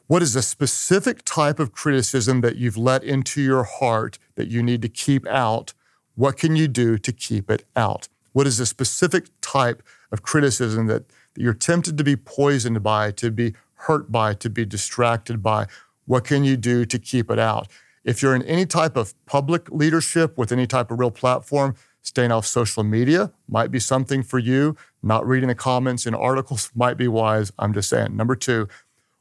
what 0.08 0.22
is 0.22 0.36
a 0.36 0.42
specific 0.42 1.24
type 1.24 1.60
of 1.60 1.72
criticism 1.72 2.42
that 2.42 2.58
you've 2.58 2.78
let 2.78 3.04
into 3.04 3.42
your 3.42 3.64
heart 3.64 4.20
that 4.36 4.50
you 4.50 4.62
need 4.62 4.82
to 4.82 4.90
keep 4.90 5.26
out? 5.28 5.74
What 6.16 6.38
can 6.38 6.56
you 6.56 6.68
do 6.68 6.98
to 6.98 7.12
keep 7.12 7.50
it 7.50 7.66
out? 7.76 8.10
What 8.34 8.48
is 8.48 8.60
a 8.60 8.66
specific 8.66 9.28
type 9.42 9.84
of 10.12 10.22
criticism 10.22 10.88
that, 10.88 11.08
that 11.34 11.42
you're 11.42 11.54
tempted 11.54 11.98
to 11.98 12.04
be 12.04 12.16
poisoned 12.16 12.84
by, 12.84 13.12
to 13.12 13.32
be 13.32 13.54
hurt 13.74 14.12
by, 14.12 14.34
to 14.36 14.50
be 14.50 14.66
distracted 14.66 15.42
by? 15.42 15.68
What 16.06 16.26
can 16.26 16.44
you 16.44 16.58
do 16.58 16.86
to 16.86 17.00
keep 17.00 17.32
it 17.32 17.40
out? 17.40 17.68
If 18.04 18.22
you're 18.22 18.36
in 18.36 18.42
any 18.44 18.66
type 18.66 18.96
of 18.98 19.14
public 19.26 19.70
leadership 19.70 20.38
with 20.38 20.52
any 20.52 20.66
type 20.68 20.92
of 20.92 21.00
real 21.00 21.12
platform, 21.12 21.76
staying 22.02 22.32
off 22.32 22.46
social 22.46 22.84
media 22.84 23.32
might 23.48 23.72
be 23.72 23.80
something 23.80 24.24
for 24.24 24.40
you. 24.40 24.76
Not 25.04 25.28
reading 25.28 25.50
the 25.50 25.56
comments 25.56 26.06
in 26.06 26.16
articles 26.16 26.72
might 26.76 26.98
be 26.98 27.08
wise. 27.08 27.52
I'm 27.60 27.74
just 27.74 27.90
saying. 27.90 28.16
Number 28.16 28.36
two, 28.36 28.68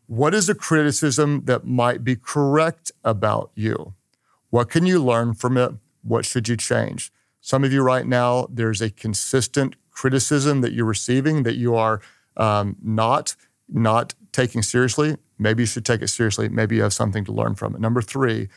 what 0.07 0.35
is 0.35 0.49
a 0.49 0.55
criticism 0.55 1.45
that 1.45 1.65
might 1.65 2.03
be 2.03 2.17
correct 2.17 2.91
about 3.05 3.51
you? 3.55 3.95
What 4.49 4.69
can 4.69 4.85
you 4.87 5.03
learn 5.03 5.35
from 5.35 5.57
it? 5.57 5.73
What 6.03 6.25
should 6.25 6.49
you 6.49 6.57
change? 6.57 7.13
Some 7.41 7.65
of 7.65 7.73
you 7.73 7.83
right 7.83 8.07
now, 8.07 8.49
there's 8.51 8.81
a 8.81 8.91
consistent 8.91 9.77
criticism 9.91 10.63
that 10.63 10.73
you're 10.73 10.85
receiving 10.85 11.43
that 11.45 11.57
you 11.57 11.75
are 11.75 12.01
um, 12.37 12.77
not 12.83 13.37
not 13.69 14.15
taking 14.33 14.63
seriously. 14.63 15.17
Maybe 15.39 15.63
you 15.63 15.67
should 15.67 15.85
take 15.85 16.03
it 16.03 16.09
seriously. 16.09 16.49
Maybe 16.49 16.77
you 16.77 16.83
have 16.83 16.93
something 16.93 17.25
to 17.25 17.33
learn 17.33 17.55
from 17.55 17.75
it. 17.75 17.81
Number 17.81 18.03
three, 18.03 18.49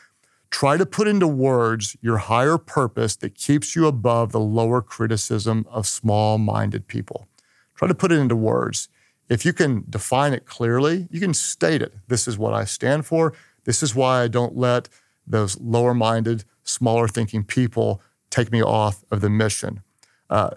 try 0.53 0.77
to 0.77 0.85
put 0.85 1.07
into 1.07 1.27
words 1.27 1.97
your 1.99 2.17
higher 2.17 2.59
purpose 2.59 3.15
that 3.15 3.33
keeps 3.33 3.75
you 3.75 3.87
above 3.87 4.31
the 4.31 4.39
lower 4.39 4.83
criticism 4.83 5.65
of 5.67 5.87
small 5.87 6.37
minded 6.37 6.87
people. 6.87 7.27
Try 7.73 7.87
to 7.87 7.95
put 7.95 8.11
it 8.11 8.19
into 8.19 8.35
words. 8.35 8.87
If 9.29 9.45
you 9.47 9.51
can 9.51 9.83
define 9.89 10.31
it 10.31 10.45
clearly, 10.45 11.07
you 11.09 11.19
can 11.19 11.33
state 11.33 11.81
it. 11.81 11.95
This 12.07 12.27
is 12.27 12.37
what 12.37 12.53
I 12.53 12.65
stand 12.65 13.07
for. 13.07 13.33
This 13.63 13.81
is 13.81 13.95
why 13.95 14.21
I 14.21 14.27
don't 14.27 14.55
let 14.55 14.89
those 15.25 15.59
lower 15.59 15.95
minded, 15.95 16.43
smaller 16.63 17.07
thinking 17.07 17.43
people 17.43 17.99
take 18.29 18.51
me 18.51 18.61
off 18.61 19.03
of 19.09 19.21
the 19.21 19.31
mission. 19.31 19.81
Uh, 20.29 20.51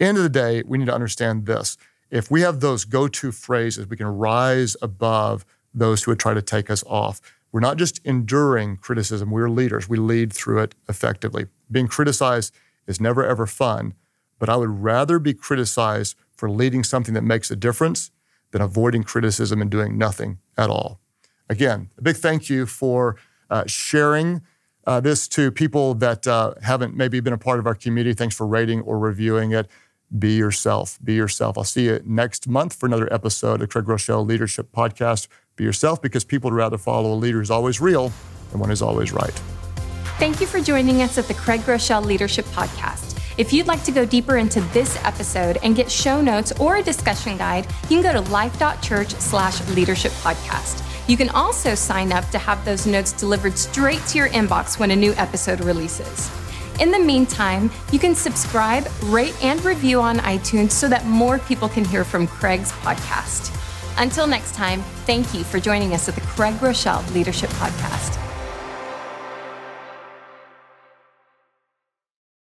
end 0.00 0.16
of 0.16 0.22
the 0.22 0.30
day, 0.30 0.62
we 0.66 0.78
need 0.78 0.86
to 0.86 0.94
understand 0.94 1.44
this. 1.44 1.76
If 2.10 2.30
we 2.30 2.40
have 2.40 2.60
those 2.60 2.86
go 2.86 3.06
to 3.06 3.30
phrases, 3.30 3.86
we 3.86 3.98
can 3.98 4.06
rise 4.06 4.78
above 4.80 5.44
those 5.74 6.02
who 6.02 6.10
would 6.10 6.20
try 6.20 6.32
to 6.32 6.42
take 6.42 6.70
us 6.70 6.82
off. 6.86 7.20
We're 7.52 7.60
not 7.60 7.76
just 7.76 8.00
enduring 8.04 8.78
criticism, 8.78 9.30
we're 9.30 9.50
leaders. 9.50 9.88
We 9.88 9.98
lead 9.98 10.32
through 10.32 10.62
it 10.62 10.74
effectively. 10.88 11.46
Being 11.70 11.86
criticized 11.86 12.54
is 12.86 13.00
never, 13.00 13.24
ever 13.24 13.46
fun, 13.46 13.94
but 14.38 14.48
I 14.48 14.56
would 14.56 14.82
rather 14.82 15.18
be 15.18 15.34
criticized 15.34 16.16
for 16.34 16.50
leading 16.50 16.82
something 16.82 17.14
that 17.14 17.22
makes 17.22 17.50
a 17.50 17.56
difference 17.56 18.10
than 18.50 18.62
avoiding 18.62 19.02
criticism 19.02 19.60
and 19.60 19.70
doing 19.70 19.98
nothing 19.98 20.38
at 20.56 20.70
all. 20.70 21.00
Again, 21.48 21.90
a 21.98 22.02
big 22.02 22.16
thank 22.16 22.48
you 22.48 22.66
for 22.66 23.16
uh, 23.50 23.64
sharing 23.66 24.42
uh, 24.86 25.00
this 25.00 25.28
to 25.28 25.50
people 25.50 25.94
that 25.94 26.26
uh, 26.26 26.54
haven't 26.62 26.96
maybe 26.96 27.20
been 27.20 27.32
a 27.32 27.38
part 27.38 27.58
of 27.58 27.66
our 27.66 27.74
community. 27.74 28.14
Thanks 28.14 28.34
for 28.34 28.46
rating 28.46 28.80
or 28.80 28.98
reviewing 28.98 29.52
it. 29.52 29.68
Be 30.18 30.36
yourself. 30.36 30.98
Be 31.02 31.14
yourself. 31.14 31.56
I'll 31.56 31.64
see 31.64 31.86
you 31.86 32.00
next 32.04 32.46
month 32.46 32.74
for 32.74 32.86
another 32.86 33.12
episode 33.12 33.62
of 33.62 33.70
Craig 33.70 33.86
Groeschel 33.86 34.26
Leadership 34.26 34.70
Podcast. 34.72 35.28
Be 35.56 35.64
yourself 35.64 36.02
because 36.02 36.24
people 36.24 36.50
would 36.50 36.56
rather 36.56 36.78
follow 36.78 37.12
a 37.12 37.16
leader 37.16 37.38
who's 37.38 37.50
always 37.50 37.80
real 37.80 38.12
than 38.50 38.60
one 38.60 38.68
who's 38.68 38.82
always 38.82 39.12
right. 39.12 39.34
Thank 40.18 40.40
you 40.40 40.46
for 40.46 40.60
joining 40.60 41.02
us 41.02 41.18
at 41.18 41.26
the 41.28 41.34
Craig 41.34 41.60
Groeschel 41.62 42.04
Leadership 42.04 42.44
Podcast. 42.46 43.18
If 43.38 43.52
you'd 43.52 43.66
like 43.66 43.82
to 43.84 43.92
go 43.92 44.04
deeper 44.04 44.36
into 44.36 44.60
this 44.72 45.02
episode 45.04 45.58
and 45.62 45.74
get 45.74 45.90
show 45.90 46.20
notes 46.20 46.52
or 46.60 46.76
a 46.76 46.82
discussion 46.82 47.38
guide, 47.38 47.66
you 47.88 48.00
can 48.00 48.02
go 48.02 48.12
to 48.12 48.30
life.church 48.30 49.10
slash 49.14 49.66
leadership 49.70 50.12
podcast. 50.12 50.86
You 51.08 51.16
can 51.16 51.30
also 51.30 51.74
sign 51.74 52.12
up 52.12 52.28
to 52.28 52.38
have 52.38 52.62
those 52.64 52.86
notes 52.86 53.12
delivered 53.12 53.56
straight 53.56 54.04
to 54.08 54.18
your 54.18 54.28
inbox 54.28 54.78
when 54.78 54.90
a 54.90 54.96
new 54.96 55.12
episode 55.14 55.60
releases. 55.60 56.30
In 56.80 56.90
the 56.90 56.98
meantime, 56.98 57.70
you 57.92 57.98
can 57.98 58.14
subscribe, 58.14 58.86
rate, 59.04 59.36
and 59.42 59.62
review 59.64 60.00
on 60.00 60.18
iTunes 60.18 60.72
so 60.72 60.88
that 60.88 61.06
more 61.06 61.38
people 61.38 61.68
can 61.68 61.84
hear 61.84 62.04
from 62.04 62.26
Craig's 62.26 62.72
podcast. 62.72 63.50
Until 63.98 64.26
next 64.26 64.54
time, 64.54 64.82
thank 65.06 65.34
you 65.34 65.44
for 65.44 65.60
joining 65.60 65.92
us 65.94 66.08
at 66.08 66.14
the 66.14 66.22
Craig 66.22 66.54
Groeschel 66.54 67.08
Leadership 67.14 67.50
Podcast. 67.50 68.31